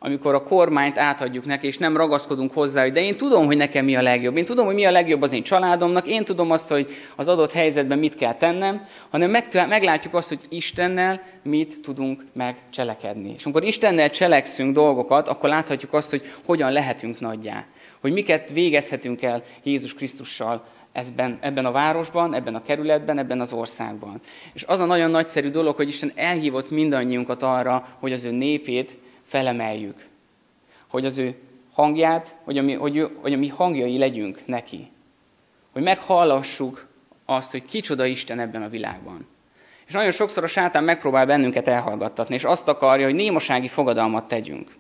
Amikor 0.06 0.34
a 0.34 0.44
kormányt 0.44 0.98
átadjuk 0.98 1.46
neki, 1.46 1.68
és 1.68 1.78
nem 1.78 1.98
ragaszkodunk 1.98 2.54
hozzá, 2.54 2.82
hogy 2.82 2.92
de 2.92 3.02
én 3.02 3.18
tudom, 3.18 3.46
hogy 3.46 3.58
nekem 3.58 3.86
mi 3.86 3.96
a 3.96 4.02
legjobb. 4.02 4.38
Én 4.38 4.46
tudom, 4.46 4.66
hogy 4.66 4.76
mi 4.76 4.86
a 4.86 4.92
legjobb 4.92 5.22
az 5.22 5.34
én 5.34 5.44
családomnak, 5.44 6.08
én 6.08 6.26
tudom 6.26 6.52
azt, 6.52 6.70
hogy 6.70 6.90
az 7.16 7.28
adott 7.28 7.52
helyzetben 7.52 8.00
mit 8.00 8.16
kell 8.16 8.34
tennem, 8.34 8.86
hanem 9.10 9.44
meglátjuk 9.54 10.14
azt, 10.14 10.30
hogy 10.30 10.40
Istennel 10.50 11.22
mit 11.44 11.82
tudunk 11.82 12.26
megcselekedni. 12.34 13.34
És 13.38 13.44
amikor 13.44 13.64
Istennel 13.64 14.10
cselekszünk 14.10 14.74
dolgokat, 14.74 15.28
akkor 15.28 15.50
láthatjuk 15.50 15.94
azt, 15.94 16.10
hogy 16.10 16.22
hogyan 16.46 16.72
lehetünk 16.72 17.20
nagyjá. 17.20 17.66
Hogy 18.02 18.12
miket 18.12 18.50
végezhetünk 18.50 19.22
el 19.22 19.44
Jézus 19.64 19.94
Krisztussal 19.94 20.64
ezben, 20.92 21.38
ebben 21.42 21.66
a 21.66 21.72
városban, 21.72 22.34
ebben 22.34 22.56
a 22.56 22.62
kerületben, 22.62 23.18
ebben 23.18 23.40
az 23.40 23.54
országban. 23.54 24.20
És 24.54 24.64
az 24.64 24.80
a 24.80 24.86
nagyon 24.86 25.12
nagyszerű 25.12 25.50
dolog, 25.50 25.76
hogy 25.76 25.88
Isten 25.88 26.12
elhívott 26.16 26.70
mindannyiunkat 26.70 27.44
arra, 27.44 27.88
hogy 28.00 28.12
az 28.12 28.26
ő 28.26 28.32
népét 28.32 28.98
felemeljük. 29.24 30.08
Hogy 30.88 31.06
az 31.06 31.18
ő 31.18 31.36
hangját, 31.74 32.36
hogy 32.44 32.58
a 32.58 32.62
mi, 32.62 32.74
hogy, 32.74 33.10
hogy 33.22 33.34
a 33.34 33.38
mi 33.38 33.48
hangjai 33.48 33.98
legyünk 33.98 34.46
neki. 34.46 34.92
Hogy 35.72 35.84
meghallassuk 35.84 36.88
azt, 37.26 37.52
hogy 37.52 37.66
kicsoda 37.66 38.06
Isten 38.06 38.40
ebben 38.40 38.62
a 38.62 38.70
világban. 38.70 39.28
És 39.88 39.94
nagyon 39.94 40.12
sokszor 40.12 40.44
a 40.44 40.48
sátán 40.48 40.84
megpróbál 40.84 41.26
bennünket 41.26 41.68
elhallgattatni, 41.68 42.36
és 42.36 42.44
azt 42.44 42.68
akarja, 42.68 43.06
hogy 43.06 43.16
némasági 43.16 43.68
fogadalmat 43.68 44.28
tegyünk. 44.28 44.72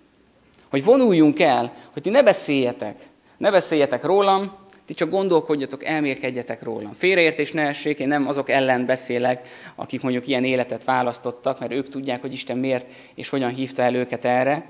Hogy 0.70 0.84
vonuljunk 0.84 1.40
el, 1.40 1.74
hogy 1.94 2.02
ti 2.02 2.10
ne 2.10 2.24
beszéljetek. 2.24 3.08
Ne 3.38 3.52
beszéljetek 3.52 4.04
rólam, 4.04 4.56
ti 4.86 4.94
csak 4.94 5.10
gondolkodjatok, 5.10 5.86
elmélkedjetek 5.86 6.64
rólam. 6.64 6.94
Félreértés 6.94 7.52
ne 7.52 7.62
essék, 7.62 8.00
én 8.00 8.08
nem 8.08 8.28
azok 8.28 8.50
ellen 8.50 8.86
beszélek, 8.86 9.48
akik 9.76 10.02
mondjuk 10.02 10.28
ilyen 10.28 10.44
életet 10.44 10.84
választottak, 10.84 11.60
mert 11.60 11.72
ők 11.72 11.90
tudják, 11.90 12.22
hogy 12.22 12.34
Isten 12.34 12.58
miért 12.58 12.92
és 13.16 13.30
hogyan 13.30 13.54
hívta 13.54 13.82
el 13.82 13.96
őket 13.96 14.26
erre. 14.26 14.66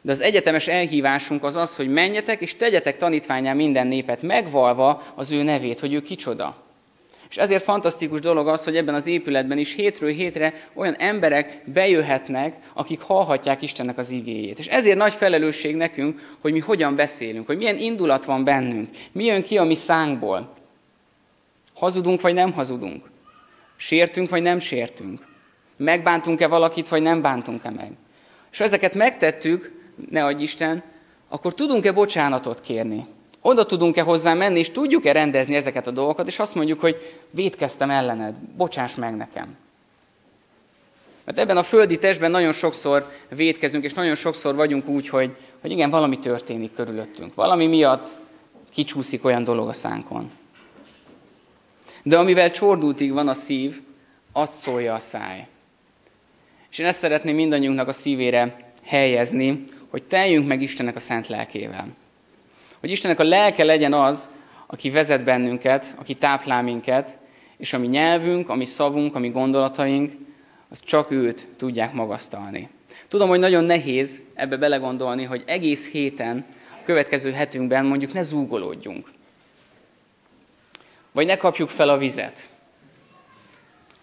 De 0.00 0.12
az 0.12 0.20
egyetemes 0.20 0.68
elhívásunk 0.68 1.44
az 1.44 1.56
az, 1.56 1.76
hogy 1.76 1.88
menjetek 1.88 2.40
és 2.40 2.56
tegyetek 2.56 2.96
tanítványán 2.96 3.56
minden 3.56 3.86
népet, 3.86 4.22
megvalva 4.22 5.02
az 5.14 5.32
ő 5.32 5.42
nevét, 5.42 5.80
hogy 5.80 5.92
ő 5.92 6.00
kicsoda. 6.00 6.67
És 7.30 7.36
ezért 7.36 7.62
fantasztikus 7.62 8.20
dolog 8.20 8.48
az, 8.48 8.64
hogy 8.64 8.76
ebben 8.76 8.94
az 8.94 9.06
épületben 9.06 9.58
is 9.58 9.74
hétről 9.74 10.10
hétre 10.10 10.54
olyan 10.74 10.94
emberek 10.94 11.62
bejöhetnek, 11.64 12.56
akik 12.72 13.00
hallhatják 13.00 13.62
Istennek 13.62 13.98
az 13.98 14.10
igéjét. 14.10 14.58
És 14.58 14.66
ezért 14.66 14.96
nagy 14.96 15.12
felelősség 15.12 15.76
nekünk, 15.76 16.36
hogy 16.40 16.52
mi 16.52 16.58
hogyan 16.58 16.96
beszélünk, 16.96 17.46
hogy 17.46 17.56
milyen 17.56 17.76
indulat 17.76 18.24
van 18.24 18.44
bennünk, 18.44 18.88
mi 19.12 19.24
jön 19.24 19.42
ki 19.42 19.58
a 19.58 19.64
mi 19.64 19.74
szánkból. 19.74 20.54
Hazudunk 21.74 22.20
vagy 22.20 22.34
nem 22.34 22.52
hazudunk? 22.52 23.10
Sértünk 23.76 24.30
vagy 24.30 24.42
nem 24.42 24.58
sértünk? 24.58 25.26
Megbántunk-e 25.76 26.46
valakit, 26.46 26.88
vagy 26.88 27.02
nem 27.02 27.22
bántunk-e 27.22 27.70
meg? 27.70 27.90
És 28.50 28.58
ha 28.58 28.64
ezeket 28.64 28.94
megtettük, 28.94 29.72
ne 30.10 30.24
adj 30.24 30.42
Isten, 30.42 30.82
akkor 31.28 31.54
tudunk-e 31.54 31.92
bocsánatot 31.92 32.60
kérni? 32.60 33.06
Oda 33.40 33.66
tudunk-e 33.66 34.02
hozzá 34.02 34.34
menni, 34.34 34.58
és 34.58 34.70
tudjuk-e 34.70 35.12
rendezni 35.12 35.54
ezeket 35.54 35.86
a 35.86 35.90
dolgokat, 35.90 36.26
és 36.26 36.38
azt 36.38 36.54
mondjuk, 36.54 36.80
hogy 36.80 36.96
védkeztem 37.30 37.90
ellened, 37.90 38.36
bocsáss 38.56 38.94
meg 38.94 39.16
nekem. 39.16 39.56
Mert 41.24 41.38
ebben 41.38 41.56
a 41.56 41.62
földi 41.62 41.98
testben 41.98 42.30
nagyon 42.30 42.52
sokszor 42.52 43.10
védkezünk, 43.28 43.84
és 43.84 43.92
nagyon 43.92 44.14
sokszor 44.14 44.54
vagyunk 44.54 44.88
úgy, 44.88 45.08
hogy, 45.08 45.36
hogy 45.60 45.70
igen, 45.70 45.90
valami 45.90 46.18
történik 46.18 46.72
körülöttünk. 46.72 47.34
Valami 47.34 47.66
miatt 47.66 48.16
kicsúszik 48.72 49.24
olyan 49.24 49.44
dolog 49.44 49.68
a 49.68 49.72
szánkon. 49.72 50.30
De 52.02 52.18
amivel 52.18 52.50
csordultig 52.50 53.12
van 53.12 53.28
a 53.28 53.34
szív, 53.34 53.80
azt 54.32 54.52
szólja 54.52 54.94
a 54.94 54.98
száj. 54.98 55.46
És 56.70 56.78
én 56.78 56.86
ezt 56.86 56.98
szeretném 56.98 57.34
mindannyiunknak 57.34 57.88
a 57.88 57.92
szívére 57.92 58.72
helyezni, 58.84 59.64
hogy 59.90 60.02
teljünk 60.02 60.46
meg 60.46 60.62
Istennek 60.62 60.96
a 60.96 61.00
szent 61.00 61.28
lelkével. 61.28 61.88
Hogy 62.80 62.90
Istennek 62.90 63.18
a 63.18 63.24
lelke 63.24 63.64
legyen 63.64 63.92
az, 63.92 64.30
aki 64.66 64.90
vezet 64.90 65.24
bennünket, 65.24 65.94
aki 65.98 66.14
táplál 66.14 66.62
minket, 66.62 67.16
és 67.56 67.72
a 67.72 67.78
mi 67.78 67.86
nyelvünk, 67.86 68.48
a 68.48 68.54
mi 68.54 68.64
szavunk, 68.64 69.14
a 69.14 69.18
mi 69.18 69.28
gondolataink, 69.28 70.12
az 70.68 70.80
csak 70.80 71.10
őt 71.10 71.48
tudják 71.56 71.92
magasztalni. 71.92 72.68
Tudom, 73.08 73.28
hogy 73.28 73.38
nagyon 73.38 73.64
nehéz 73.64 74.22
ebbe 74.34 74.56
belegondolni, 74.56 75.24
hogy 75.24 75.42
egész 75.46 75.90
héten, 75.90 76.44
a 76.70 76.84
következő 76.84 77.32
hetünkben 77.32 77.84
mondjuk 77.84 78.12
ne 78.12 78.22
zúgolódjunk. 78.22 79.08
Vagy 81.12 81.26
ne 81.26 81.36
kapjuk 81.36 81.68
fel 81.68 81.88
a 81.88 81.98
vizet. 81.98 82.48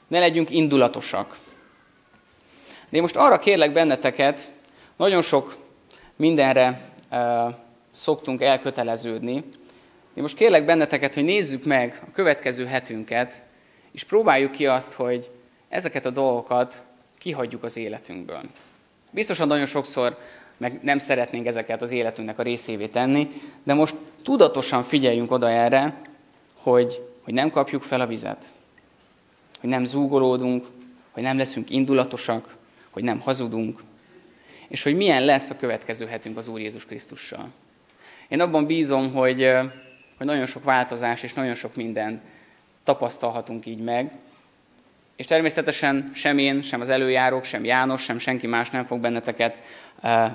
Ne 0.08 0.20
legyünk 0.20 0.50
indulatosak. 0.50 1.38
De 2.90 2.96
én 2.96 3.02
most 3.02 3.16
arra 3.16 3.40
kérlek 3.40 3.72
benneteket, 3.72 4.50
nagyon 4.96 5.22
sok 5.22 5.58
mindenre 6.16 6.90
szoktunk 7.96 8.42
elköteleződni. 8.42 9.34
Én 10.16 10.24
most 10.24 10.36
kérlek 10.36 10.66
benneteket, 10.66 11.14
hogy 11.14 11.24
nézzük 11.24 11.64
meg 11.64 12.02
a 12.08 12.12
következő 12.12 12.66
hetünket, 12.66 13.42
és 13.92 14.04
próbáljuk 14.04 14.52
ki 14.52 14.68
azt, 14.68 14.94
hogy 14.94 15.32
ezeket 15.70 16.06
a 16.06 16.10
dolgokat 16.10 16.84
kihagyjuk 17.18 17.64
az 17.64 17.78
életünkből. 17.78 18.42
Biztosan 19.12 19.48
nagyon 19.48 19.66
sokszor 19.66 20.18
meg 20.58 20.80
nem 20.84 20.98
szeretnénk 20.98 21.46
ezeket 21.46 21.82
az 21.82 21.92
életünknek 21.92 22.40
a 22.40 22.44
részévé 22.44 22.88
tenni, 22.88 23.28
de 23.64 23.74
most 23.74 23.96
tudatosan 24.24 24.84
figyeljünk 24.84 25.32
oda 25.32 25.50
erre, 25.50 26.02
hogy, 26.56 27.02
hogy 27.22 27.34
nem 27.34 27.50
kapjuk 27.50 27.82
fel 27.82 28.02
a 28.02 28.08
vizet, 28.08 28.46
hogy 29.60 29.70
nem 29.70 29.86
zúgolódunk, 29.86 30.66
hogy 31.12 31.24
nem 31.24 31.38
leszünk 31.38 31.70
indulatosak, 31.70 32.56
hogy 32.92 33.04
nem 33.04 33.20
hazudunk, 33.20 33.84
és 34.68 34.84
hogy 34.84 34.96
milyen 34.96 35.26
lesz 35.26 35.50
a 35.50 35.58
következő 35.58 36.06
hetünk 36.06 36.38
az 36.38 36.48
Úr 36.48 36.60
Jézus 36.60 36.86
Krisztussal. 36.86 37.52
Én 38.28 38.42
abban 38.42 38.66
bízom, 38.66 39.14
hogy, 39.14 39.52
hogy 40.18 40.28
nagyon 40.28 40.46
sok 40.46 40.64
változás 40.64 41.24
és 41.24 41.34
nagyon 41.34 41.54
sok 41.54 41.76
minden 41.76 42.22
tapasztalhatunk 42.84 43.66
így 43.66 43.84
meg, 43.84 44.12
és 45.16 45.26
természetesen 45.26 46.12
sem 46.14 46.38
én, 46.38 46.62
sem 46.62 46.82
az 46.82 46.90
előjárók, 46.90 47.44
sem 47.44 47.66
János, 47.66 48.04
sem 48.04 48.18
senki 48.18 48.48
más 48.48 48.70
nem 48.70 48.84
fog 48.84 49.00
benneteket 49.00 49.60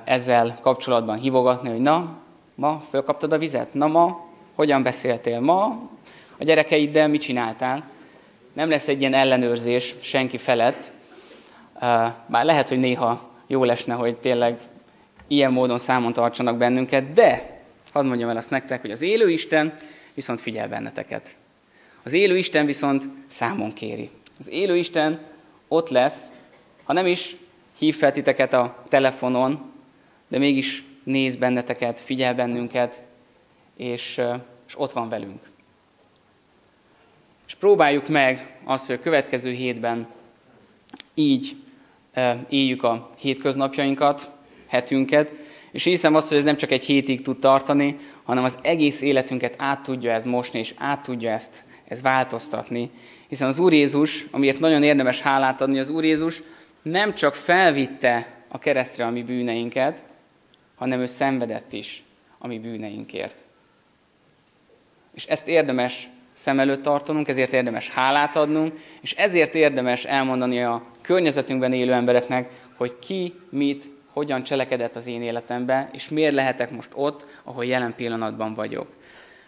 ezzel 0.04 0.58
kapcsolatban 0.60 1.18
hívogatni, 1.18 1.68
hogy 1.68 1.80
na, 1.80 2.18
ma 2.54 2.82
fölkaptad 2.88 3.32
a 3.32 3.38
vizet? 3.38 3.74
Na 3.74 3.86
ma, 3.86 4.28
hogyan 4.54 4.82
beszéltél? 4.82 5.40
Ma 5.40 5.64
a 6.38 6.44
gyerekeiddel 6.44 7.08
mit 7.08 7.20
csináltál? 7.20 7.84
Nem 8.52 8.70
lesz 8.70 8.88
egy 8.88 9.00
ilyen 9.00 9.14
ellenőrzés 9.14 9.94
senki 10.00 10.38
felett, 10.38 10.92
bár 12.26 12.44
lehet, 12.44 12.68
hogy 12.68 12.78
néha 12.78 13.30
jó 13.46 13.64
lesne, 13.64 13.94
hogy 13.94 14.16
tényleg 14.16 14.58
ilyen 15.26 15.52
módon 15.52 15.78
számon 15.78 16.12
tartsanak 16.12 16.56
bennünket, 16.56 17.12
de 17.12 17.59
hadd 17.92 18.04
mondjam 18.04 18.28
el 18.28 18.36
azt 18.36 18.50
nektek, 18.50 18.80
hogy 18.80 18.90
az 18.90 19.02
élő 19.02 19.30
Isten 19.30 19.76
viszont 20.14 20.40
figyel 20.40 20.68
benneteket. 20.68 21.36
Az 22.02 22.12
élő 22.12 22.36
Isten 22.36 22.66
viszont 22.66 23.04
számon 23.26 23.72
kéri. 23.72 24.10
Az 24.38 24.48
élő 24.48 24.76
Isten 24.76 25.20
ott 25.68 25.88
lesz, 25.88 26.24
ha 26.84 26.92
nem 26.92 27.06
is 27.06 27.36
hív 27.78 27.96
fel 27.96 28.12
titeket 28.12 28.52
a 28.52 28.82
telefonon, 28.88 29.72
de 30.28 30.38
mégis 30.38 30.84
néz 31.04 31.36
benneteket, 31.36 32.00
figyel 32.00 32.34
bennünket, 32.34 33.00
és, 33.76 34.20
és 34.66 34.78
ott 34.78 34.92
van 34.92 35.08
velünk. 35.08 35.50
És 37.46 37.54
próbáljuk 37.54 38.08
meg 38.08 38.58
azt, 38.64 38.86
hogy 38.86 38.96
a 38.96 39.02
következő 39.02 39.52
hétben 39.52 40.08
így 41.14 41.56
éljük 42.48 42.82
a 42.82 43.10
hétköznapjainkat, 43.18 44.30
hetünket, 44.66 45.32
és 45.72 45.84
hiszem 45.84 46.14
azt, 46.14 46.28
hogy 46.28 46.38
ez 46.38 46.44
nem 46.44 46.56
csak 46.56 46.70
egy 46.70 46.84
hétig 46.84 47.20
tud 47.20 47.38
tartani, 47.38 47.96
hanem 48.22 48.44
az 48.44 48.58
egész 48.62 49.00
életünket 49.00 49.54
át 49.58 49.82
tudja 49.82 50.12
ez 50.12 50.24
mosni, 50.24 50.58
és 50.58 50.74
át 50.78 51.02
tudja 51.02 51.30
ezt, 51.30 51.64
ezt 51.88 52.02
változtatni. 52.02 52.90
Hiszen 53.28 53.48
az 53.48 53.58
Úr 53.58 53.72
Jézus, 53.72 54.26
amiért 54.30 54.58
nagyon 54.58 54.82
érdemes 54.82 55.20
hálát 55.20 55.60
adni, 55.60 55.78
az 55.78 55.88
Úr 55.88 56.04
Jézus 56.04 56.42
nem 56.82 57.14
csak 57.14 57.34
felvitte 57.34 58.44
a 58.48 58.58
keresztre 58.58 59.04
a 59.06 59.10
mi 59.10 59.22
bűneinket, 59.22 60.02
hanem 60.76 61.00
ő 61.00 61.06
szenvedett 61.06 61.72
is 61.72 62.02
a 62.38 62.46
mi 62.46 62.58
bűneinkért. 62.58 63.36
És 65.14 65.24
ezt 65.24 65.48
érdemes 65.48 66.08
szem 66.32 66.60
előtt 66.60 66.82
tartanunk, 66.82 67.28
ezért 67.28 67.52
érdemes 67.52 67.88
hálát 67.88 68.36
adnunk, 68.36 68.78
és 69.00 69.12
ezért 69.12 69.54
érdemes 69.54 70.04
elmondani 70.04 70.62
a 70.62 70.82
környezetünkben 71.00 71.72
élő 71.72 71.92
embereknek, 71.92 72.50
hogy 72.76 72.98
ki, 72.98 73.34
mit, 73.50 73.88
hogyan 74.20 74.42
cselekedett 74.42 74.96
az 74.96 75.06
én 75.06 75.22
életemben, 75.22 75.88
és 75.92 76.08
miért 76.08 76.34
lehetek 76.34 76.70
most 76.70 76.92
ott, 76.94 77.26
ahol 77.44 77.64
jelen 77.64 77.94
pillanatban 77.96 78.54
vagyok. 78.54 78.86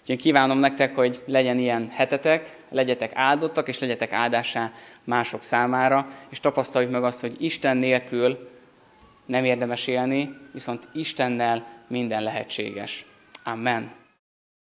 Úgyhogy 0.01 0.21
kívánom 0.21 0.59
nektek, 0.59 0.95
hogy 0.95 1.23
legyen 1.27 1.59
ilyen 1.59 1.89
hetetek, 1.89 2.57
legyetek 2.71 3.11
áldottak, 3.15 3.69
és 3.69 3.79
legyetek 3.79 4.13
áldásá 4.13 4.73
mások 5.05 5.43
számára, 5.43 6.07
és 6.31 6.41
tapasztaljuk 6.41 6.91
meg 6.91 7.05
azt, 7.05 7.21
hogy 7.21 7.35
Isten 7.39 7.77
nélkül 7.77 8.51
nem 9.27 9.45
érdemes 9.45 9.87
élni, 9.87 10.37
viszont 10.53 10.89
Istennel 10.93 11.67
minden 11.89 12.23
lehetséges. 12.23 13.07
Amen. 13.45 14.02